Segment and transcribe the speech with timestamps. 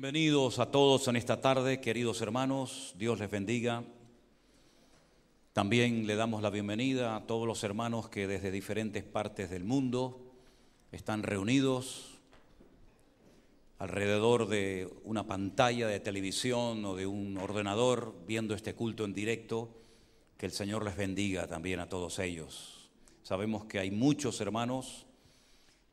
[0.00, 3.82] Bienvenidos a todos en esta tarde, queridos hermanos, Dios les bendiga.
[5.52, 10.20] También le damos la bienvenida a todos los hermanos que desde diferentes partes del mundo
[10.92, 12.16] están reunidos
[13.80, 19.68] alrededor de una pantalla de televisión o de un ordenador viendo este culto en directo.
[20.36, 22.88] Que el Señor les bendiga también a todos ellos.
[23.24, 25.06] Sabemos que hay muchos hermanos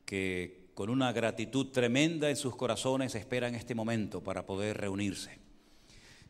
[0.04, 5.38] que con una gratitud tremenda en sus corazones esperan este momento para poder reunirse.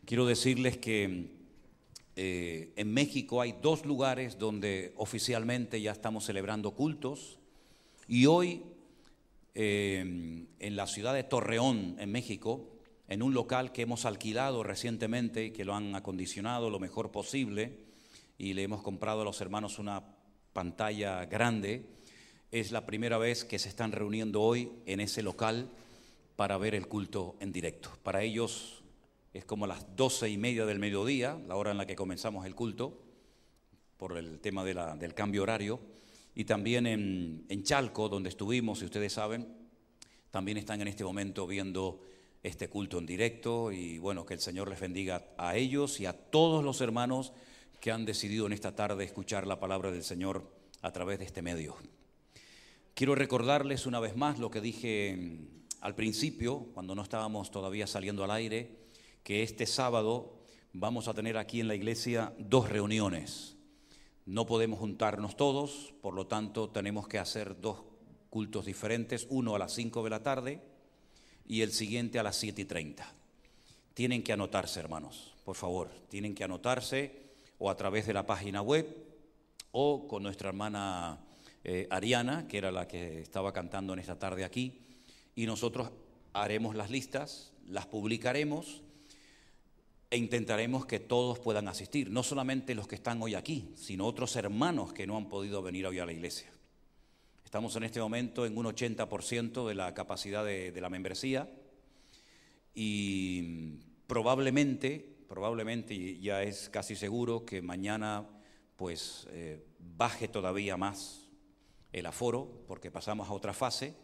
[0.04, 1.32] Quiero decirles que
[2.14, 7.40] eh, en México hay dos lugares donde oficialmente ya estamos celebrando cultos
[8.06, 8.62] y hoy
[9.56, 12.70] eh, en la ciudad de Torreón, en México,
[13.08, 17.80] en un local que hemos alquilado recientemente que lo han acondicionado lo mejor posible
[18.38, 20.04] y le hemos comprado a los hermanos una
[20.52, 21.95] pantalla grande
[22.60, 25.68] es la primera vez que se están reuniendo hoy en ese local
[26.36, 27.90] para ver el culto en directo.
[28.02, 28.82] Para ellos
[29.34, 32.54] es como las doce y media del mediodía, la hora en la que comenzamos el
[32.54, 32.98] culto,
[33.98, 35.80] por el tema del cambio horario.
[36.34, 39.46] Y también en, en Chalco, donde estuvimos, si ustedes saben,
[40.30, 42.00] también están en este momento viendo
[42.42, 46.14] este culto en directo y bueno, que el Señor les bendiga a ellos y a
[46.14, 47.34] todos los hermanos
[47.80, 51.42] que han decidido en esta tarde escuchar la palabra del Señor a través de este
[51.42, 51.76] medio.
[52.96, 57.86] Quiero recordarles una vez más lo que dije mm, al principio, cuando no estábamos todavía
[57.86, 58.70] saliendo al aire,
[59.22, 60.38] que este sábado
[60.72, 63.54] vamos a tener aquí en la iglesia dos reuniones.
[64.24, 67.82] No podemos juntarnos todos, por lo tanto tenemos que hacer dos
[68.30, 70.62] cultos diferentes, uno a las 5 de la tarde
[71.46, 73.12] y el siguiente a las 7 y 30.
[73.92, 77.24] Tienen que anotarse, hermanos, por favor, tienen que anotarse
[77.58, 78.86] o a través de la página web
[79.70, 81.25] o con nuestra hermana
[81.68, 84.82] eh, Ariana, que era la que estaba cantando en esta tarde aquí,
[85.34, 85.90] y nosotros
[86.32, 88.82] haremos las listas, las publicaremos
[90.08, 94.36] e intentaremos que todos puedan asistir, no solamente los que están hoy aquí, sino otros
[94.36, 96.46] hermanos que no han podido venir hoy a la iglesia.
[97.44, 101.50] Estamos en este momento en un 80% de la capacidad de, la membresía
[102.76, 108.24] y probablemente, probablemente ya es casi seguro que mañana
[108.76, 111.25] pues eh, baje todavía más
[111.98, 113.96] el aforo, porque pasamos a otra fase,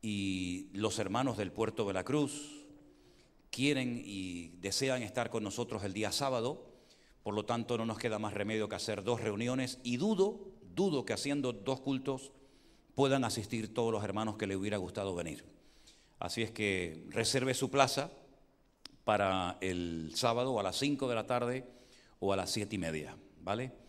[0.00, 2.64] y los hermanos del puerto de la Cruz
[3.50, 6.66] quieren y desean estar con nosotros el día sábado,
[7.22, 11.04] por lo tanto no nos queda más remedio que hacer dos reuniones y dudo, dudo
[11.04, 12.30] que haciendo dos cultos
[12.94, 15.44] puedan asistir todos los hermanos que le hubiera gustado venir.
[16.20, 18.12] Así es que reserve su plaza
[19.04, 21.64] para el sábado a las 5 de la tarde
[22.20, 23.85] o a las siete y media, ¿vale?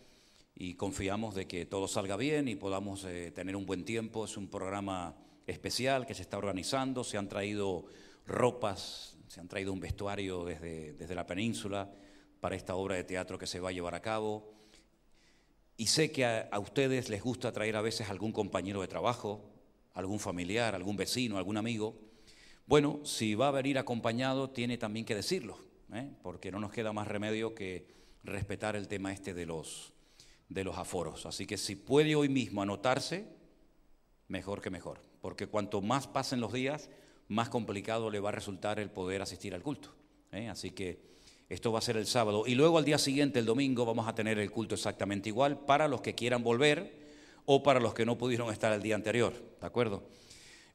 [0.60, 4.24] Y confiamos de que todo salga bien y podamos eh, tener un buen tiempo.
[4.24, 5.14] Es un programa
[5.46, 7.86] especial que se está organizando, se han traído
[8.26, 11.88] ropas, se han traído un vestuario desde, desde la península
[12.40, 14.52] para esta obra de teatro que se va a llevar a cabo.
[15.76, 19.48] Y sé que a, ustedes les gusta traer a veces algún compañero de trabajo,
[19.94, 21.94] algún familiar, algún vecino, algún amigo.
[22.66, 25.56] Bueno, si va a venir acompañado, tiene también que decirlo,
[25.92, 26.10] ¿eh?
[26.20, 27.86] porque no nos queda más remedio que
[28.24, 29.92] respetar el tema este de los,
[30.48, 31.26] de los aforos.
[31.26, 33.26] Así que si puede hoy mismo anotarse,
[34.28, 36.90] mejor que mejor, porque cuanto más pasen los días,
[37.28, 39.94] más complicado le va a resultar el poder asistir al culto.
[40.32, 40.48] ¿eh?
[40.48, 41.08] Así que
[41.48, 42.44] esto va a ser el sábado.
[42.46, 45.88] Y luego al día siguiente, el domingo, vamos a tener el culto exactamente igual para
[45.88, 47.08] los que quieran volver
[47.46, 49.34] o para los que no pudieron estar el día anterior.
[49.60, 50.02] ¿De acuerdo?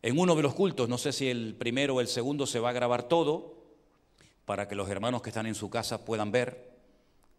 [0.01, 2.69] En uno de los cultos, no sé si el primero o el segundo se va
[2.69, 3.63] a grabar todo,
[4.45, 6.73] para que los hermanos que están en su casa puedan ver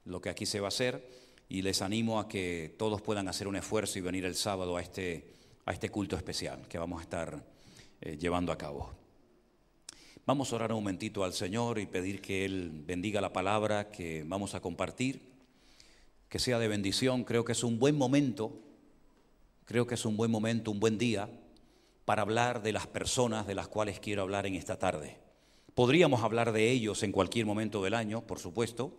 [0.04, 1.06] lo que aquí se va a hacer
[1.48, 4.82] y les animo a que todos puedan hacer un esfuerzo y venir el sábado a
[4.82, 5.34] este,
[5.66, 7.44] a este culto especial que vamos a estar
[8.00, 8.90] eh, llevando a cabo.
[10.26, 14.24] Vamos a orar un momentito al Señor y pedir que Él bendiga la palabra que
[14.26, 15.20] vamos a compartir,
[16.30, 17.24] que sea de bendición.
[17.24, 18.58] Creo que es un buen momento,
[19.66, 21.28] creo que es un buen momento, un buen día
[22.06, 25.18] para hablar de las personas de las cuales quiero hablar en esta tarde.
[25.74, 28.96] Podríamos hablar de ellos en cualquier momento del año, por supuesto,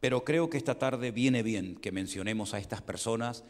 [0.00, 3.44] pero creo que esta tarde viene bien que mencionemos a estas personas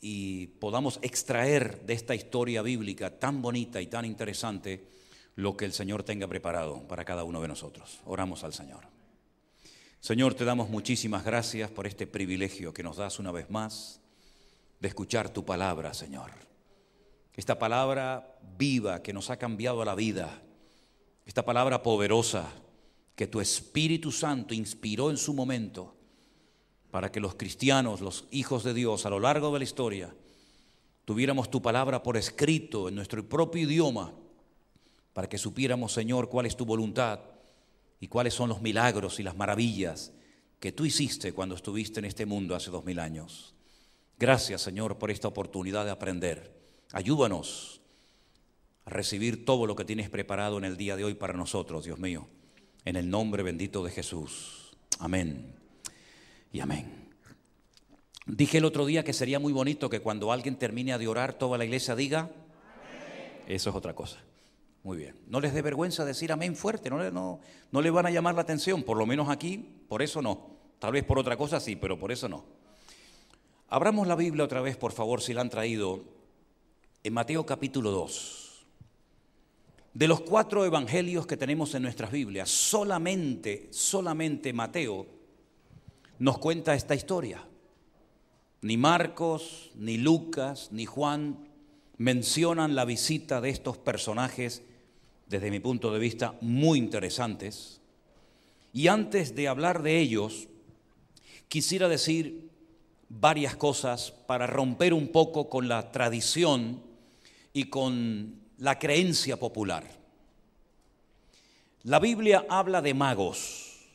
[0.00, 4.84] y podamos extraer de esta historia bíblica tan bonita y tan interesante
[5.36, 8.00] lo que el Señor tenga preparado para cada uno de nosotros.
[8.04, 8.84] Oramos al Señor.
[10.00, 14.00] Señor, te damos muchísimas gracias por este privilegio que nos das una vez más
[14.80, 16.32] de escuchar tu palabra, Señor.
[17.34, 20.42] Esta palabra viva que nos ha cambiado la vida,
[21.24, 22.52] esta palabra poderosa
[23.14, 25.94] que tu Espíritu Santo inspiró en su momento
[26.90, 30.14] para que los cristianos, los hijos de Dios, a lo largo de la historia,
[31.04, 34.12] tuviéramos tu palabra por escrito en nuestro propio idioma,
[35.12, 37.20] para que supiéramos, Señor, cuál es tu voluntad
[38.00, 40.12] y cuáles son los milagros y las maravillas
[40.58, 43.54] que tú hiciste cuando estuviste en este mundo hace dos mil años.
[44.18, 46.52] Gracias, Señor, por esta oportunidad de aprender.
[46.92, 47.80] Ayúdanos
[48.84, 51.98] a recibir todo lo que tienes preparado en el día de hoy para nosotros, Dios
[51.98, 52.28] mío,
[52.84, 54.76] en el nombre bendito de Jesús.
[54.98, 55.54] Amén
[56.52, 57.08] y amén.
[58.26, 61.58] Dije el otro día que sería muy bonito que cuando alguien termine de orar, toda
[61.58, 62.30] la iglesia diga,
[63.46, 64.18] eso es otra cosa.
[64.84, 65.16] Muy bien.
[65.28, 67.40] No les dé vergüenza decir amén fuerte, no, no,
[67.70, 69.58] no le van a llamar la atención, por lo menos aquí,
[69.88, 70.52] por eso no.
[70.78, 72.44] Tal vez por otra cosa sí, pero por eso no.
[73.68, 76.02] Abramos la Biblia otra vez, por favor, si la han traído,
[77.04, 78.41] en Mateo capítulo 2.
[79.94, 85.06] De los cuatro evangelios que tenemos en nuestras Biblias, solamente, solamente Mateo
[86.18, 87.44] nos cuenta esta historia.
[88.62, 91.48] Ni Marcos, ni Lucas, ni Juan
[91.98, 94.62] mencionan la visita de estos personajes,
[95.26, 97.80] desde mi punto de vista, muy interesantes.
[98.72, 100.48] Y antes de hablar de ellos,
[101.48, 102.50] quisiera decir
[103.10, 106.80] varias cosas para romper un poco con la tradición
[107.52, 109.82] y con la creencia popular.
[111.82, 113.88] La Biblia habla de magos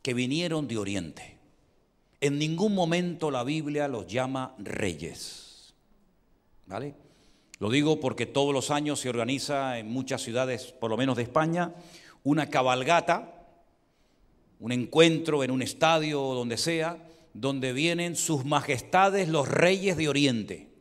[0.00, 1.38] que vinieron de Oriente.
[2.20, 5.74] En ningún momento la Biblia los llama reyes.
[6.66, 6.94] ¿Vale?
[7.58, 11.24] Lo digo porque todos los años se organiza en muchas ciudades, por lo menos de
[11.24, 11.74] España,
[12.22, 13.44] una cabalgata,
[14.60, 20.08] un encuentro en un estadio o donde sea, donde vienen sus majestades los reyes de
[20.08, 20.71] Oriente.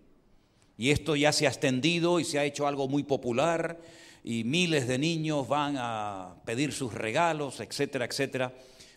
[0.81, 3.79] Y esto ya se ha extendido y se ha hecho algo muy popular
[4.23, 8.51] y miles de niños van a pedir sus regalos, etcétera, etcétera.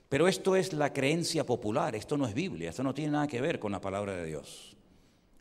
[0.08, 3.42] Pero esto es la creencia popular, esto no es Biblia, esto no tiene nada que
[3.42, 4.74] ver con la palabra de Dios.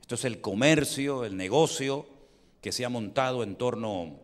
[0.02, 2.06] Esto es el comercio, el negocio
[2.60, 4.20] que se ha montado en torno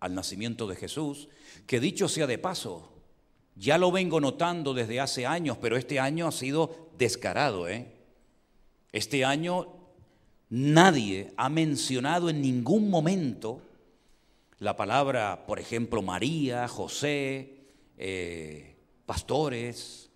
[0.00, 1.30] al nacimiento de Jesús,
[1.66, 2.92] que dicho sea de paso,
[3.56, 7.66] ya lo vengo notando desde hace años, pero este año ha sido descarado.
[7.66, 7.86] ¿eh?
[8.92, 9.77] Este año
[10.50, 13.62] nadie ha mencionado en ningún momento
[14.58, 17.54] la palabra, por ejemplo, María, José,
[17.96, 20.10] eh, pastores,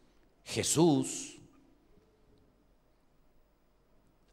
[0.44, 1.38] Jesús,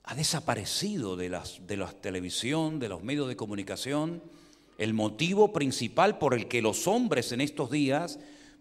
[0.03, 4.23] ha desaparecido de, las, de la televisión, de los medios de comunicación,
[4.79, 8.19] el motivo principal por el que los hombres en estos días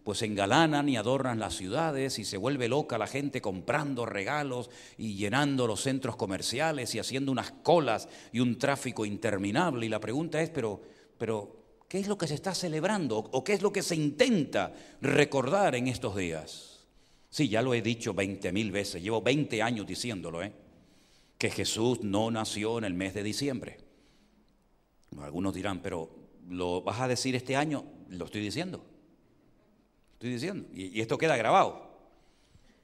[0.09, 5.17] pues engalanan y adornan las ciudades y se vuelve loca la gente comprando regalos y
[5.17, 9.85] llenando los centros comerciales y haciendo unas colas y un tráfico interminable.
[9.85, 10.81] Y la pregunta es, pero,
[11.19, 11.59] pero
[11.89, 14.73] ¿Qué es lo que se está celebrando o qué es lo que se intenta
[15.03, 16.87] recordar en estos días?
[17.29, 20.55] Sí, ya lo he dicho 20 mil veces, llevo 20 años diciéndolo, ¿eh?
[21.37, 23.77] que Jesús no nació en el mes de diciembre.
[25.21, 26.09] Algunos dirán, pero
[26.49, 27.85] ¿lo vas a decir este año?
[28.09, 28.87] Lo estoy diciendo.
[30.19, 30.69] Estoy diciendo.
[30.75, 31.87] Y, esto queda grabado.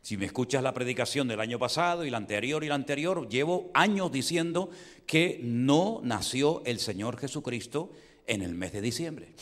[0.00, 3.72] Si me escuchas la predicación del año pasado y la anterior y la anterior, llevo
[3.74, 4.70] años diciendo
[5.04, 7.90] que no nació el Señor Jesucristo
[8.28, 9.34] en el mes de diciembre.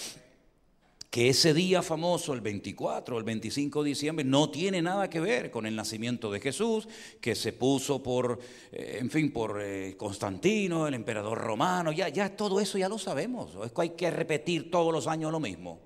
[1.11, 5.21] Que ese día famoso, el 24 o el 25 de diciembre, no tiene nada que
[5.21, 6.89] ver con el nacimiento de Jesús,
[7.21, 8.39] que se puso por,
[8.73, 11.93] eh, en fin, por eh, Constantino, el emperador romano.
[11.93, 13.55] Ya, ya todo eso ya lo sabemos.
[13.63, 15.79] Es que hay que repetir todos los años lo mismo.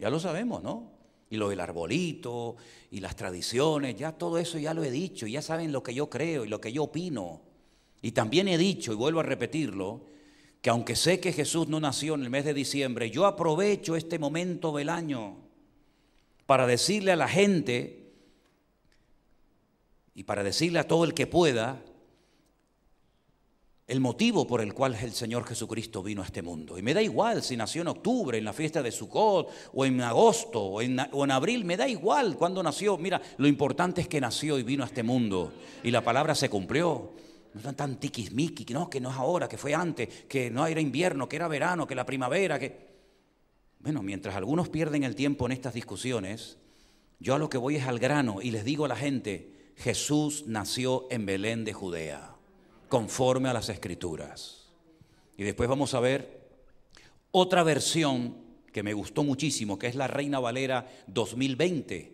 [0.00, 1.01] Ya lo sabemos, ¿no?
[1.32, 2.56] Y lo del arbolito
[2.90, 6.10] y las tradiciones, ya todo eso ya lo he dicho, ya saben lo que yo
[6.10, 7.40] creo y lo que yo opino.
[8.02, 10.04] Y también he dicho, y vuelvo a repetirlo,
[10.60, 14.18] que aunque sé que Jesús no nació en el mes de diciembre, yo aprovecho este
[14.18, 15.38] momento del año
[16.44, 18.12] para decirle a la gente
[20.14, 21.82] y para decirle a todo el que pueda
[23.86, 26.78] el motivo por el cual el Señor Jesucristo vino a este mundo.
[26.78, 30.00] Y me da igual si nació en octubre, en la fiesta de Sukkot, o en
[30.00, 30.98] agosto, o en,
[31.30, 32.96] abril, me da igual cuándo nació.
[32.96, 35.52] Mira, lo importante es que nació y vino a este mundo.
[35.82, 37.12] Y la palabra se cumplió.
[37.54, 40.80] No están tan tiquismiqui, no, que no es ahora, que fue antes, que no era
[40.80, 42.92] invierno, que era verano, que la primavera, que...
[43.80, 46.56] Bueno, mientras algunos pierden el tiempo en estas discusiones,
[47.18, 50.44] yo a lo que voy es al grano y les digo a la gente, Jesús
[50.46, 52.36] nació en Belén de Judea,
[52.92, 54.66] conforme a las escrituras.
[55.38, 56.42] Y después vamos a ver
[57.30, 58.36] otra versión
[58.70, 62.12] que me gustó muchísimo, que es la Reina Valera 2020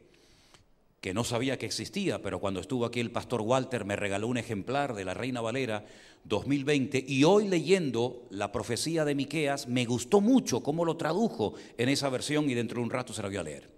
[1.00, 4.36] que no sabía que existía, pero cuando estuvo aquí el pastor Walter me regaló un
[4.36, 5.84] ejemplar de la Reina Valera
[6.24, 11.88] 2020 y hoy leyendo la profecía de Miqueas me gustó mucho cómo lo tradujo en
[11.88, 13.68] esa versión y dentro de un rato se la voy a leer.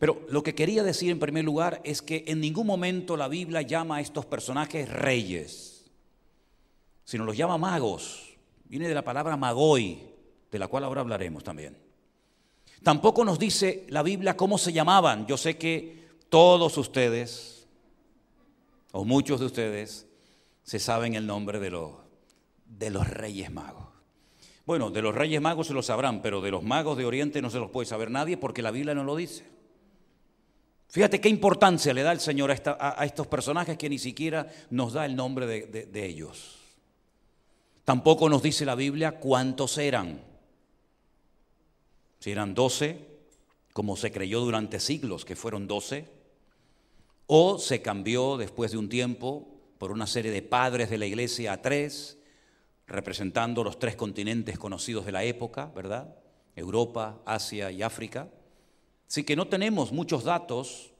[0.00, 3.62] Pero lo que quería decir en primer lugar es que en ningún momento la Biblia
[3.62, 5.73] llama a estos personajes reyes,
[7.04, 8.36] sino los llama magos.
[8.64, 10.02] Viene de la palabra magoi,
[10.50, 11.76] de la cual ahora hablaremos también.
[12.82, 15.26] Tampoco nos dice la Biblia cómo se llamaban.
[15.26, 17.66] Yo sé que todos ustedes,
[18.92, 20.06] o muchos de ustedes,
[20.62, 21.92] se saben el nombre de los,
[22.66, 23.88] de los reyes magos.
[24.66, 27.50] Bueno, de los reyes magos se lo sabrán, pero de los magos de Oriente no
[27.50, 29.44] se los puede saber nadie porque la Biblia no lo dice.
[30.88, 35.04] Fíjate qué importancia le da el Señor a, estos personajes que ni siquiera nos da
[35.04, 36.63] el nombre de ellos.
[37.84, 40.20] Tampoco nos dice la Biblia cuántos eran.
[42.18, 42.98] Si eran doce,
[43.74, 46.08] como se creyó durante siglos que fueron doce,
[47.26, 49.48] o se cambió después de un tiempo
[49.78, 52.18] por una serie de padres de la iglesia a tres,
[52.86, 56.16] representando los tres continentes conocidos de la época, ¿verdad?
[56.56, 58.28] Europa, Asia y África.
[59.06, 60.92] Así que no tenemos muchos datos,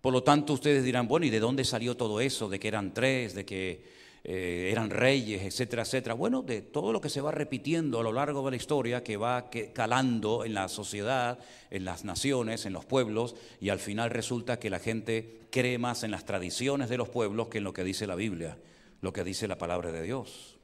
[0.00, 2.48] por lo tanto ustedes dirán, bueno, ¿y de dónde salió todo eso?
[2.48, 3.84] De que eran tres, de que
[4.26, 6.14] eh, eran reyes, etcétera, etcétera.
[6.14, 9.18] Bueno, de todo lo que se va repitiendo a lo largo de la historia, que
[9.18, 11.38] va calando en la sociedad,
[11.70, 16.04] en las naciones, en los pueblos, y al final resulta que la gente cree más
[16.04, 18.56] en las tradiciones de los pueblos que en lo que dice la Biblia,
[19.02, 20.56] lo que dice la palabra de Dios.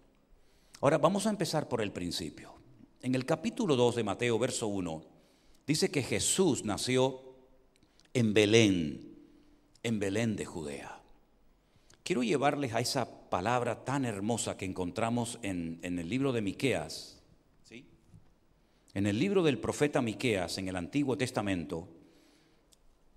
[0.81, 2.55] Ahora vamos a empezar por el principio.
[3.03, 5.03] En el capítulo 2 de Mateo, verso 1,
[5.67, 7.21] dice que Jesús nació
[8.15, 9.19] en Belén,
[9.83, 11.03] en Belén de Judea.
[12.03, 17.23] Quiero llevarles a esa palabra tan hermosa que encontramos en, el libro de Miqueas.
[17.63, 17.87] ¿sí?
[18.93, 21.89] En el libro del profeta Miqueas, en el Antiguo Testamento,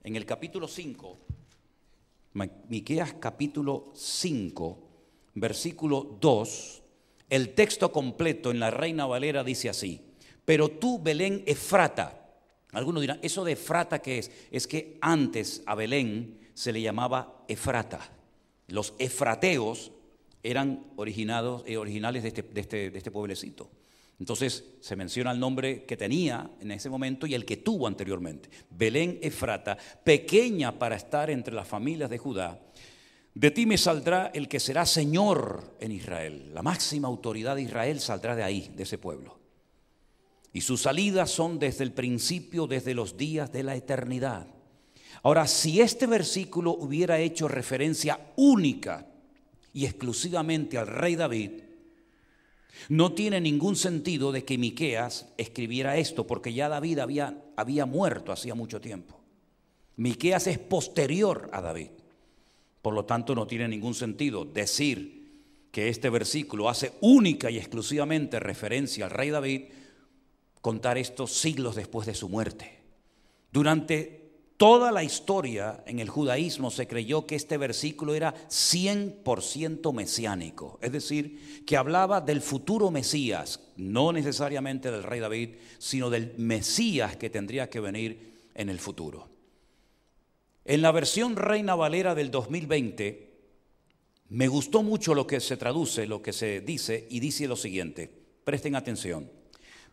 [0.03, 1.19] en el capítulo 5,
[2.69, 4.89] Miqueas capítulo 5,
[5.35, 6.83] versículo 2,
[7.29, 10.01] el texto completo en la Reina Valera dice así,
[10.45, 12.23] pero tú, Belén Efrata,
[12.71, 14.31] algunos dirán, ¿eso de Efrata qué es?
[14.51, 18.11] Es que antes a Belén se le llamaba Efrata.
[18.67, 19.91] Los efrateos
[20.43, 23.71] eran originados, eh, originales de este, de, este, de este pueblecito.
[24.19, 28.49] Entonces se menciona el nombre que tenía en ese momento y el que tuvo anteriormente.
[28.69, 32.59] Belén Efrata, pequeña para estar entre las familias de Judá,
[33.33, 36.51] de ti me saldrá el que será Señor en Israel.
[36.53, 39.39] La máxima autoridad de Israel saldrá de ahí, de ese pueblo.
[40.53, 44.45] Y sus salidas son desde el principio, desde los días de la eternidad.
[45.23, 49.07] Ahora, si este versículo hubiera hecho referencia única
[49.73, 51.51] y exclusivamente al rey David,
[52.89, 58.31] no tiene ningún sentido de que Miqueas escribiera esto, porque ya David había, había muerto
[58.31, 59.19] hacía mucho tiempo.
[59.95, 61.89] Miqueas es posterior a David.
[62.81, 65.23] Por lo tanto, no tiene ningún sentido decir
[65.71, 69.63] que este versículo hace única y exclusivamente referencia al rey David,
[70.61, 72.79] contar esto siglos después de su muerte.
[73.51, 74.22] Durante
[74.63, 80.93] toda la historia en el judaísmo se creyó que este versículo era 100% mesiánico, es
[80.93, 87.29] decir, que hablaba del futuro Mesías, no necesariamente del rey David, sino del Mesías que
[87.29, 89.27] tendría que venir en el futuro.
[90.63, 93.33] En la versión Reina Valera del 2020,
[94.29, 98.09] me gustó mucho lo que se traduce, lo que se dice, y dice lo siguiente,
[98.45, 99.29] presten atención.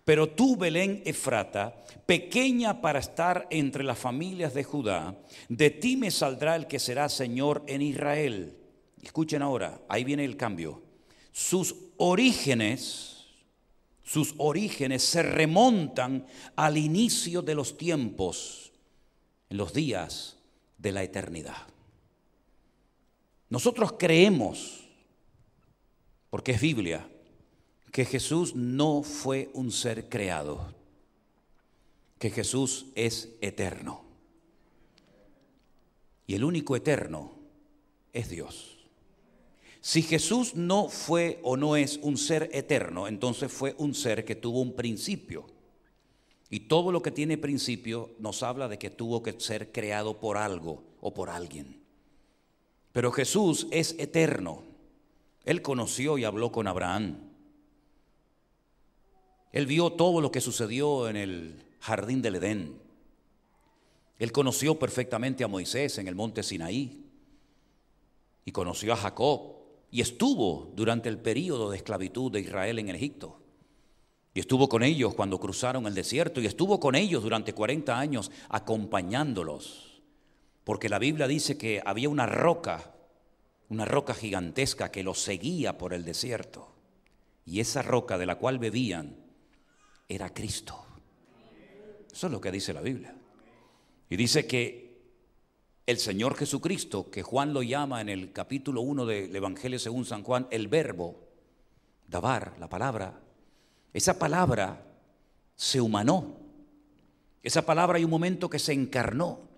[0.04, 5.16] Pero tú, Belén Efrata, pequeña para estar entre las familias de Judá,
[5.48, 8.56] de ti me saldrá el que será Señor en Israel.
[9.02, 10.82] Escuchen ahora, ahí viene el cambio.
[11.32, 13.26] Sus orígenes,
[14.02, 16.26] sus orígenes se remontan
[16.56, 18.72] al inicio de los tiempos,
[19.48, 20.36] en los días
[20.78, 21.66] de la eternidad.
[23.48, 24.88] Nosotros creemos,
[26.30, 27.09] porque es Biblia,
[27.90, 30.72] que Jesús no fue un ser creado,
[32.18, 34.04] que Jesús es eterno.
[36.26, 37.32] Y el único eterno
[38.12, 38.76] es Dios.
[39.80, 44.36] Si Jesús no fue o no es un ser eterno, entonces fue un ser que
[44.36, 45.46] tuvo un principio.
[46.50, 50.36] Y todo lo que tiene principio nos habla de que tuvo que ser creado por
[50.36, 51.80] algo o por alguien.
[52.92, 54.64] Pero Jesús es eterno.
[55.44, 57.29] Él conoció y habló con Abraham.
[59.52, 62.78] Él vio todo lo que sucedió en el jardín del Edén.
[64.18, 67.04] Él conoció perfectamente a Moisés en el monte Sinaí.
[68.44, 69.56] Y conoció a Jacob.
[69.90, 73.40] Y estuvo durante el período de esclavitud de Israel en Egipto.
[74.32, 78.30] Y estuvo con ellos cuando cruzaron el desierto y estuvo con ellos durante 40 años
[78.48, 80.02] acompañándolos.
[80.62, 82.94] Porque la Biblia dice que había una roca,
[83.68, 86.68] una roca gigantesca que los seguía por el desierto.
[87.44, 89.16] Y esa roca de la cual bebían
[90.10, 90.84] era Cristo.
[92.12, 93.14] Eso es lo que dice la Biblia.
[94.08, 94.90] Y dice que
[95.86, 100.24] el Señor Jesucristo, que Juan lo llama en el capítulo 1 del Evangelio según San
[100.24, 101.28] Juan, el verbo,
[102.08, 103.20] dabar, la palabra,
[103.92, 104.84] esa palabra
[105.54, 106.38] se humanó.
[107.42, 109.48] Esa palabra hay un momento que se encarnó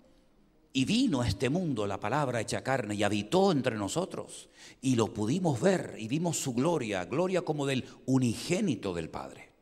[0.71, 4.49] y vino a este mundo la palabra hecha carne y habitó entre nosotros
[4.81, 9.52] y lo pudimos ver y vimos su gloria, gloria como del unigénito del Padre.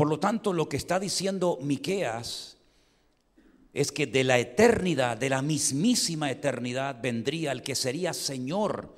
[0.00, 2.56] Por lo tanto, lo que está diciendo Miqueas
[3.74, 8.96] es que de la eternidad, de la mismísima eternidad, vendría el que sería Señor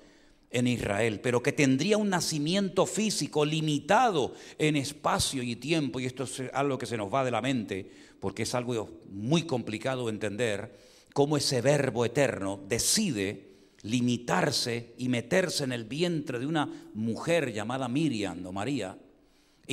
[0.52, 6.22] en Israel, pero que tendría un nacimiento físico limitado en espacio y tiempo, y esto
[6.22, 7.90] es algo que se nos va de la mente,
[8.20, 10.78] porque es algo muy complicado de entender,
[11.14, 17.88] cómo ese verbo eterno decide limitarse y meterse en el vientre de una mujer llamada
[17.88, 18.96] Miriam o María,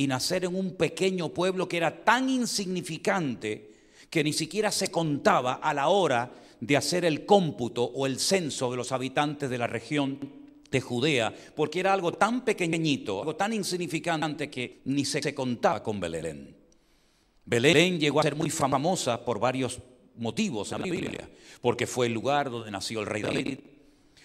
[0.00, 3.70] y nacer en un pequeño pueblo que era tan insignificante,
[4.08, 8.70] que ni siquiera se contaba a la hora de hacer el cómputo o el censo
[8.70, 10.18] de los habitantes de la región
[10.70, 16.00] de Judea, porque era algo tan pequeñito, algo tan insignificante que ni se, contaba con
[16.00, 16.56] Belén.
[17.44, 19.80] Belén llegó a ser muy famosa por varios
[20.16, 21.28] motivos en la Biblia,
[21.60, 23.58] porque fue el lugar donde nació el rey David,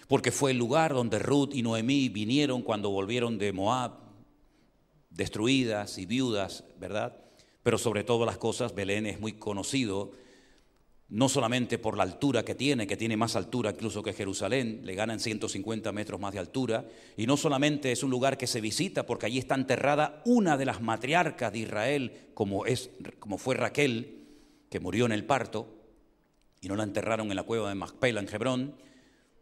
[0.08, 4.05] porque fue el lugar donde Ruth y Noemí vinieron cuando volvieron de Moab,
[5.16, 7.16] destruidas y viudas, ¿verdad?
[7.66, 10.12] pero sobre todas las cosas Belén es muy conocido,
[11.08, 14.94] no solamente por la altura que tiene, que tiene más altura incluso que Jerusalén, le
[14.94, 19.04] ganan 150 metros más de altura, y no solamente es un lugar que se visita,
[19.04, 24.28] porque allí está enterrada una de las matriarcas de Israel, como, es, como fue Raquel,
[24.70, 25.66] que murió en el parto,
[26.60, 28.76] y no la enterraron en la cueva de Macpela en Hebrón,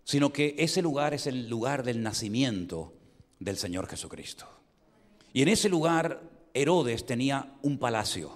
[0.02, 2.94] sino que ese lugar es el lugar del nacimiento
[3.38, 4.48] del Señor Jesucristo.
[5.34, 6.22] Y en ese lugar
[6.54, 8.32] Herodes tenía un palacio.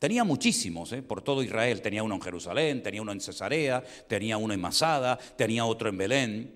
[0.00, 1.00] Tenía muchísimos, ¿eh?
[1.00, 1.80] por todo Israel.
[1.80, 5.96] Tenía uno en Jerusalén, tenía uno en Cesarea, tenía uno en Masada, tenía otro en
[5.96, 6.54] Belén.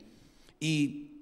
[0.59, 1.13] Y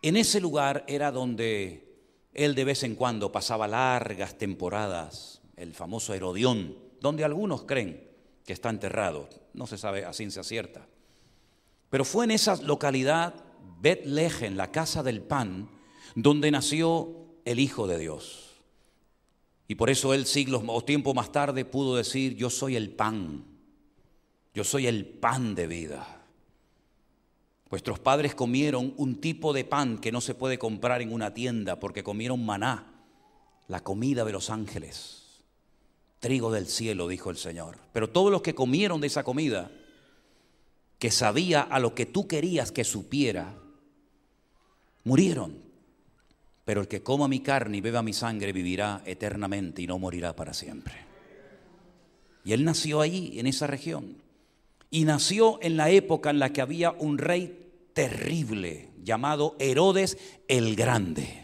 [0.00, 1.94] en ese lugar era donde
[2.32, 8.08] él de vez en cuando pasaba largas temporadas, el famoso Herodión, donde algunos creen
[8.46, 9.28] que está enterrado.
[9.52, 10.86] No se sabe a ciencia cierta.
[11.90, 13.34] Pero fue en esa localidad,
[13.78, 15.68] Betlehem, la casa del pan,
[16.14, 18.50] donde nació el Hijo de Dios.
[19.68, 23.44] Y por eso él siglos o tiempo más tarde pudo decir, yo soy el pan,
[24.52, 26.24] yo soy el pan de vida.
[27.70, 31.78] Vuestros padres comieron un tipo de pan que no se puede comprar en una tienda
[31.78, 32.92] porque comieron maná,
[33.68, 35.44] la comida de los ángeles,
[36.18, 37.78] trigo del cielo, dijo el Señor.
[37.92, 39.70] Pero todos los que comieron de esa comida,
[40.98, 43.54] que sabía a lo que tú querías que supiera,
[45.04, 45.69] murieron.
[46.70, 50.36] Pero el que coma mi carne y beba mi sangre vivirá eternamente y no morirá
[50.36, 50.94] para siempre.
[52.44, 54.22] Y él nació allí, en esa región.
[54.88, 60.76] Y nació en la época en la que había un rey terrible llamado Herodes el
[60.76, 61.42] Grande.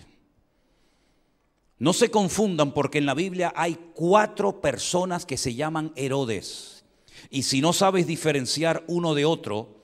[1.81, 6.85] No se confundan porque en la Biblia hay cuatro personas que se llaman Herodes.
[7.31, 9.75] Y si no sabes diferenciar uno de otro,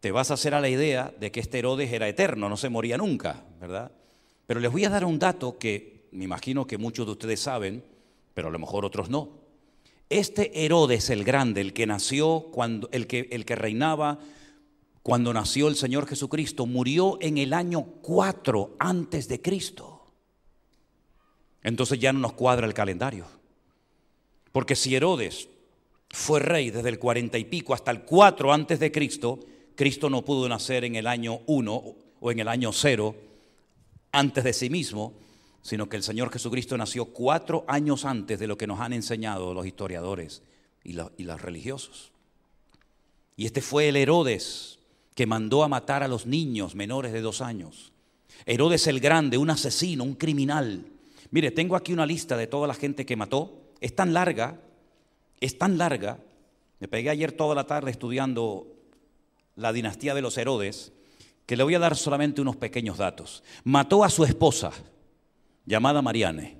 [0.00, 2.70] te vas a hacer a la idea de que este Herodes era eterno, no se
[2.70, 3.92] moría nunca, ¿verdad?
[4.46, 7.84] Pero les voy a dar un dato que me imagino que muchos de ustedes saben,
[8.34, 9.30] pero a lo mejor otros no.
[10.10, 14.18] Este Herodes el Grande, el que nació cuando el que reinaba
[15.04, 20.02] cuando nació el Señor Jesucristo, murió en el año 4 antes de Cristo.
[21.62, 23.26] Entonces ya no nos cuadra el calendario.
[24.50, 25.50] Porque si Herodes
[26.08, 29.40] fue rey desde el 40 y pico hasta el 4 antes de Cristo,
[29.74, 31.84] Cristo no pudo nacer en el año 1
[32.20, 33.14] o en el año 0
[34.14, 35.12] antes de sí mismo,
[35.60, 39.52] sino que el Señor Jesucristo nació cuatro años antes de lo que nos han enseñado
[39.52, 40.42] los historiadores
[40.84, 42.12] y los, religiosos.
[43.36, 44.78] Y este fue el Herodes
[45.14, 47.92] que mandó a matar a los niños menores de dos años.
[48.46, 50.86] Herodes el Grande, un asesino, un criminal.
[51.30, 53.72] Mire, tengo aquí una lista de toda la gente que mató.
[53.80, 54.60] Es tan larga,
[55.40, 56.18] es tan larga.
[56.78, 58.68] Me pegué ayer toda la tarde estudiando
[59.56, 60.92] la dinastía de los Herodes
[61.46, 63.42] que le voy a dar solamente unos pequeños datos.
[63.64, 64.72] Mató a su esposa,
[65.66, 66.56] llamada Mariane.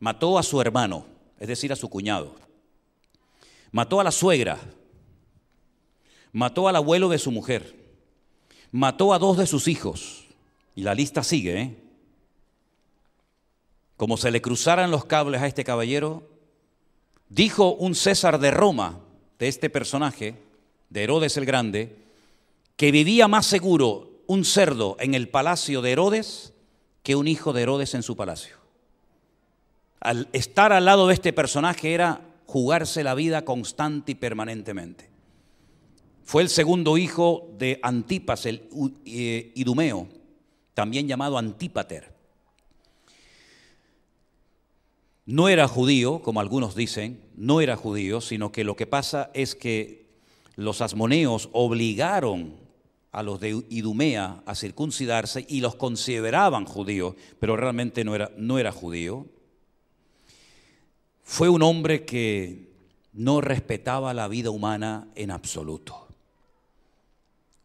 [0.00, 1.06] Mató a su hermano,
[1.38, 2.34] es decir, a su cuñado.
[3.70, 4.58] Mató a la suegra.
[6.32, 7.74] Mató al abuelo de su mujer.
[8.72, 10.24] Mató a dos de sus hijos.
[10.74, 11.60] Y la lista sigue.
[11.60, 11.76] ¿eh?
[13.96, 16.28] Como se le cruzaran los cables a este caballero,
[17.28, 19.00] dijo un César de Roma,
[19.38, 20.34] de este personaje,
[20.90, 22.03] de Herodes el Grande,
[22.76, 26.52] que vivía más seguro un cerdo en el palacio de Herodes
[27.02, 28.56] que un hijo de Herodes en su palacio.
[30.00, 35.10] Al estar al lado de este personaje era jugarse la vida constante y permanentemente.
[36.24, 38.68] Fue el segundo hijo de Antipas, el
[39.04, 40.08] eh, Idumeo,
[40.72, 42.14] también llamado Antípater.
[45.26, 49.54] no era judío, como algunos dicen, no era judío, sino que lo que pasa es
[49.54, 50.06] que
[50.56, 52.54] los asmoneos obligaron
[53.14, 58.58] a los de Idumea a circuncidarse y los consideraban judíos, pero realmente no era, no
[58.58, 59.26] era judío.
[61.22, 62.72] Fue un hombre que
[63.12, 66.08] no respetaba la vida humana en absoluto.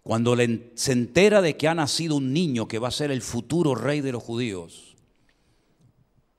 [0.04, 0.38] Cuando
[0.76, 4.02] se entera de que ha nacido un niño que va a ser el futuro rey
[4.02, 4.96] de los judíos,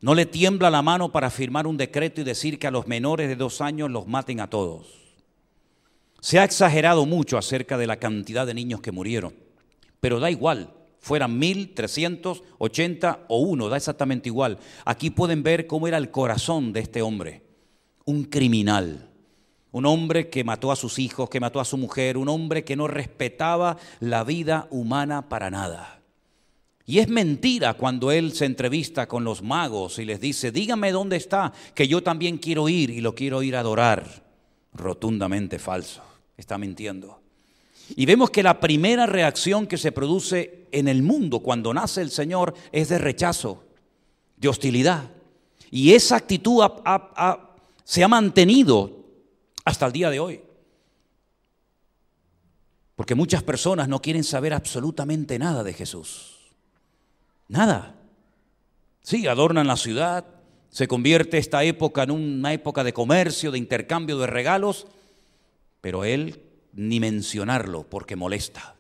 [0.01, 3.29] no le tiembla la mano para firmar un decreto y decir que a los menores
[3.29, 4.99] de dos años los maten a todos.
[6.20, 9.35] Se ha exagerado mucho acerca de la cantidad de niños que murieron,
[10.00, 14.59] pero da igual, fueran mil, trescientos, ochenta o uno, da exactamente igual.
[14.85, 17.42] Aquí pueden ver cómo era el corazón de este hombre,
[18.04, 19.09] un criminal,
[19.72, 22.76] un hombre que mató a sus hijos, que mató a su mujer, un hombre que
[22.76, 26.02] no respetaba la vida humana para nada.
[26.85, 31.16] Y es mentira cuando él se entrevista con los magos y les dice, dígame dónde
[31.16, 34.28] está, que yo también quiero ir y lo quiero ir a adorar.
[34.72, 36.02] Rotundamente falso,
[36.40, 37.20] está mintiendo.
[37.96, 42.11] Y vemos que la primera reacción que se produce en el mundo cuando nace el
[42.11, 43.64] Señor es de rechazo,
[44.37, 45.11] de hostilidad.
[45.70, 46.62] Y esa actitud
[47.85, 49.05] se ha mantenido
[49.64, 50.40] hasta el día de hoy.
[52.96, 56.37] Porque muchas personas no quieren saber absolutamente nada de Jesús.
[57.48, 57.96] Nada.
[59.03, 60.26] Sí, adornan la ciudad,
[60.68, 64.87] se convierte esta época en una época de comercio, de intercambio de regalos,
[65.80, 68.76] pero él ni mencionarlo porque molesta.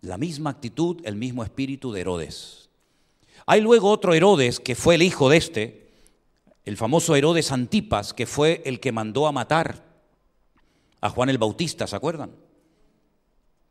[0.00, 2.68] La misma actitud, el mismo espíritu de Herodes.
[3.46, 5.90] Hay luego otro Herodes que fue el hijo de este,
[6.64, 9.84] el famoso Herodes Antipas, que fue el que mandó a matar
[11.00, 12.32] a Juan el Bautista, ¿se acuerdan?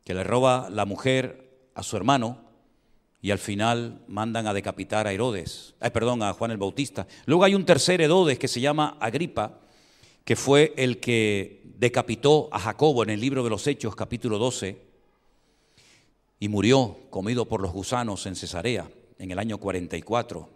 [0.04, 2.40] Que le roba la mujer a su hermano
[3.20, 7.06] y al final mandan a decapitar a Herodes, perdón, a Juan el Bautista.
[7.26, 9.60] Luego hay un tercer Herodes que se llama Agripa,
[10.24, 14.76] que fue el que decapitó a Jacobo en el libro de los Hechos, capítulo 12,
[16.40, 20.48] y murió comido por los gusanos en Cesarea en el año 44.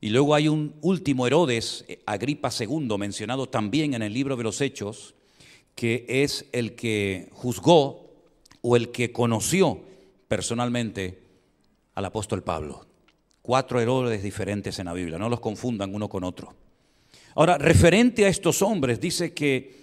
[0.00, 4.60] Y luego hay un último Herodes, Agripa II, mencionado también en el libro de los
[4.60, 5.14] Hechos,
[5.76, 8.10] que es el que juzgó
[8.60, 9.80] o el que conoció
[10.26, 11.22] personalmente
[11.94, 12.86] al apóstol Pablo.
[13.40, 16.54] Cuatro Herodes diferentes en la Biblia, no los confundan uno con otro.
[17.36, 19.77] Ahora, referente a estos hombres, dice que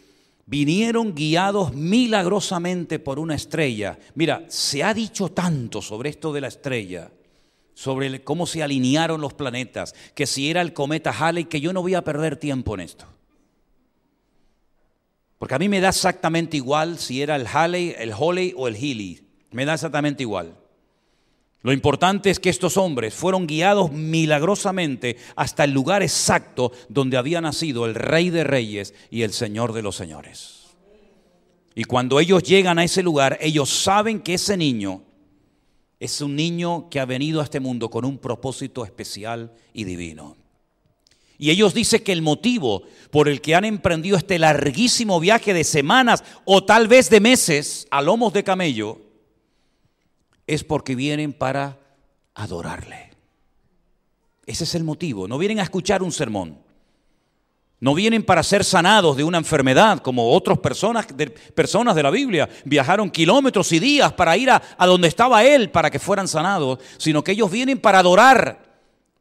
[0.46, 3.98] vinieron guiados milagrosamente por una estrella.
[4.14, 7.12] Mira, se ha dicho tanto sobre esto de la estrella,
[7.74, 11.82] sobre cómo se alinearon los planetas, que si era el cometa Halley, que yo no
[11.82, 13.06] voy a perder tiempo en esto.
[15.38, 18.76] Porque a mí me da exactamente igual si era el Halley, el Halley o el
[18.76, 19.28] Healy.
[19.52, 20.56] Me da exactamente igual.
[21.66, 27.42] Lo importante es que estos hombres fueron guiados milagrosamente hasta el lugar exacto donde había
[27.42, 30.76] nacido el Rey de Reyes y el Señor de los Señores.
[31.74, 35.02] Y cuando ellos llegan a ese lugar, ellos saben que ese niño
[36.00, 40.38] es un niño que ha venido a este mundo con un propósito especial y divino.
[41.40, 45.64] Y ellos dicen que el motivo por el que han emprendido este larguísimo viaje de
[45.64, 49.05] semanas o tal vez de meses a lomos de camello
[50.48, 51.80] es porque vienen para
[52.34, 53.12] adorarle.
[54.46, 55.28] Ese es el motivo.
[55.28, 56.60] No vienen a escuchar un sermón.
[57.80, 62.10] No vienen para ser sanados de una enfermedad, como otras personas de, personas de la
[62.10, 62.48] Biblia.
[62.64, 66.80] Viajaron kilómetros y días para ir a, a donde estaba Él para que fueran sanados,
[66.98, 68.64] sino que ellos vienen para adorar,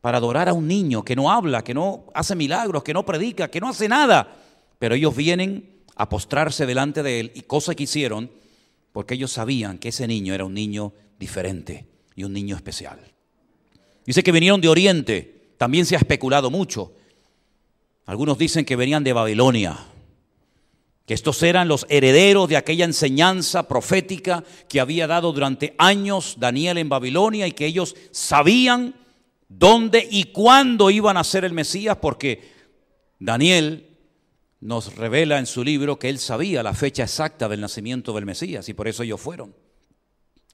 [0.01, 3.49] para adorar a un niño que no habla, que no hace milagros, que no predica,
[3.49, 4.37] que no hace nada.
[4.79, 8.31] Pero ellos vienen a postrarse delante de Él y cosa que hicieron
[8.93, 12.99] porque ellos sabían que ese niño era un niño diferente y un niño especial.
[14.07, 16.93] Dice que vinieron de Oriente, también se ha especulado mucho.
[18.07, 19.79] Algunos dicen que venían de Babilonia,
[21.07, 26.79] que estos eran los herederos de aquella enseñanza profética que había dado durante años Daniel
[26.79, 28.95] en Babilonia y que ellos sabían
[29.49, 32.53] dónde y cuándo iban a ser el Mesías, porque
[33.19, 33.91] Daniel
[34.61, 38.69] nos revela en su libro que él sabía la fecha exacta del nacimiento del Mesías
[38.69, 39.55] y por eso ellos fueron.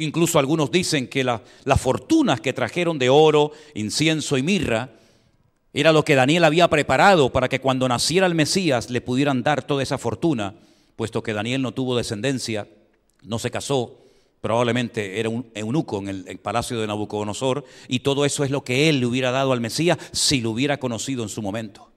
[0.00, 4.90] Incluso algunos dicen que las fortunas que trajeron de oro, incienso y mirra
[5.72, 9.62] era lo que Daniel había preparado para que cuando naciera el Mesías le pudieran dar
[9.62, 10.54] toda esa fortuna,
[10.96, 12.66] puesto que Daniel no tuvo descendencia,
[13.22, 13.98] no se casó,
[14.40, 18.64] probablemente era un eunuco en el, el palacio de Nabucodonosor, y todo eso es lo
[18.64, 21.90] que él le hubiera dado al Mesías si lo hubiera conocido en su momento.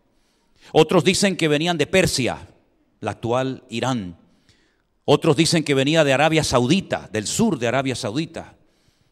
[0.72, 2.50] Otros dicen que venían de Persia,
[3.00, 4.18] la actual Irán.
[5.06, 8.56] Otros dicen que venía de Arabia Saudita, del sur de Arabia Saudita.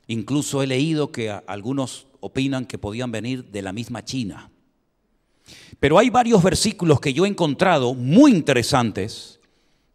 [0.07, 4.51] Incluso he leído que algunos opinan que podían venir de la misma China.
[5.79, 9.41] Pero hay varios versículos que yo he encontrado muy interesantes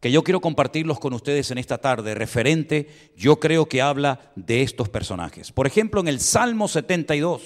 [0.00, 4.62] que yo quiero compartirlos con ustedes en esta tarde, referente, yo creo que habla de
[4.62, 5.52] estos personajes.
[5.52, 7.42] Por ejemplo, en el Salmo 72,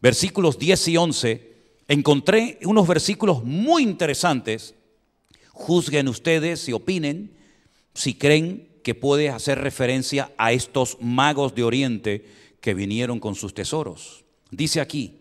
[0.00, 1.52] versículos 10 y 11,
[1.88, 4.74] encontré unos versículos muy interesantes.
[5.60, 7.36] Juzguen ustedes y opinen
[7.92, 12.24] si creen que puede hacer referencia a estos magos de Oriente
[12.62, 14.24] que vinieron con sus tesoros.
[14.50, 15.20] Dice aquí,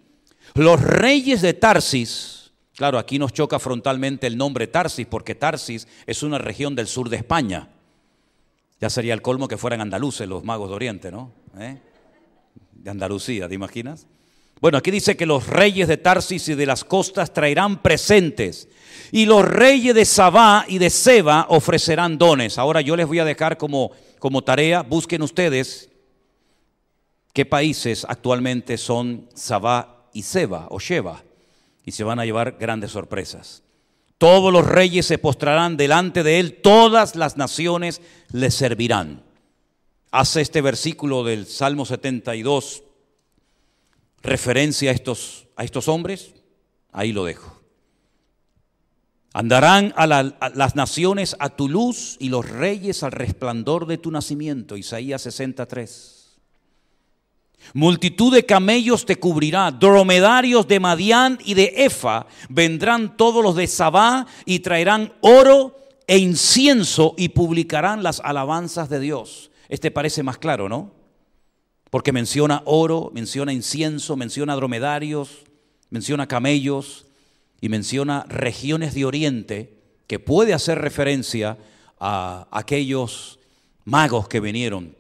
[0.56, 6.23] los reyes de Tarsis, claro, aquí nos choca frontalmente el nombre Tarsis, porque Tarsis es
[6.23, 7.67] una región del sur de España.
[8.80, 11.34] Ya sería el colmo que fueran andaluces los magos de Oriente, ¿no?
[11.60, 11.78] ¿Eh?
[12.71, 14.08] De Andalucía, ¿te imaginas?
[14.62, 18.67] Bueno, aquí dice que los reyes de Tarsis y de las costas traerán presentes
[19.12, 22.58] y los reyes de Sabá y de Seba ofrecerán dones.
[22.58, 25.89] Ahora yo les voy a dejar como, como tarea, busquen ustedes
[27.32, 31.24] qué países actualmente son Sabá y Seba o Sheba
[31.86, 33.63] y se van a llevar grandes sorpresas.
[34.17, 38.02] Todos los reyes se postrarán delante de él, todas las naciones
[38.34, 39.24] le servirán.
[40.12, 42.84] Hace este versículo del Salmo 72
[44.22, 46.34] referencia a estos, a estos hombres,
[46.92, 47.60] ahí lo dejo.
[49.34, 54.76] Andarán a, las naciones a tu luz y los reyes al resplandor de tu nacimiento.
[54.76, 56.40] Isaías 63.
[57.74, 63.68] Multitud de camellos te cubrirá, dromedarios de Madián y de Efa, vendrán todos los de
[63.68, 65.76] Sabá y traerán oro
[66.08, 69.52] e incienso y publicarán las alabanzas de Dios.
[69.68, 70.99] Este parece más claro, ¿no?
[71.89, 75.43] Porque menciona oro, menciona incienso, menciona dromedarios,
[75.89, 77.08] menciona camellos,
[77.62, 79.73] y menciona regiones de Oriente
[80.08, 81.58] que puede hacer referencia
[81.99, 83.39] a aquellos
[83.86, 84.95] magos que vinieron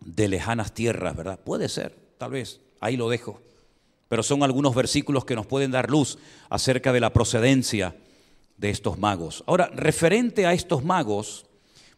[0.00, 1.38] de lejanas tierras, ¿verdad?
[1.38, 3.40] Puede ser, tal vez, ahí lo dejo.
[4.08, 7.94] Pero son algunos versículos que nos pueden dar luz acerca de la procedencia
[8.56, 9.44] de estos magos.
[9.46, 11.44] Ahora, referente a estos magos,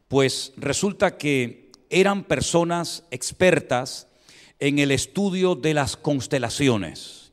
[0.08, 4.08] pues resulta que eran personas expertas
[4.60, 7.32] en el estudio de las constelaciones.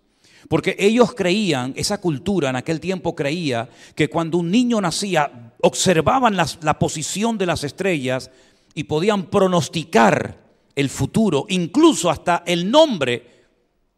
[0.50, 6.38] Porque ellos creían, esa cultura en aquel tiempo creía que cuando un niño nacía, observaban
[6.38, 8.32] la posición de las estrellas
[8.74, 13.46] y podían pronosticar el futuro, incluso hasta el nombre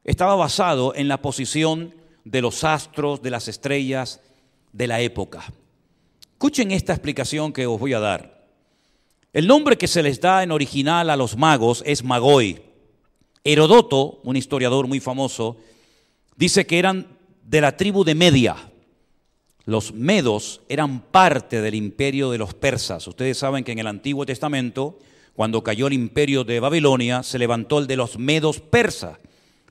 [0.06, 4.22] estaba basado en la posición de los astros, de las estrellas
[4.72, 5.44] de la época.
[6.32, 8.48] Escuchen esta explicación que os voy a dar.
[9.34, 12.69] El nombre que se les da en original a los magos es Magoi.
[13.52, 15.58] Herodoto, un historiador muy famoso,
[16.36, 18.56] dice que eran de la tribu de Media.
[19.66, 23.08] Los medos eran parte del imperio de los persas.
[23.08, 25.00] Ustedes saben que en el Antiguo Testamento,
[25.34, 29.18] cuando cayó el imperio de Babilonia, se levantó el de los medos persas.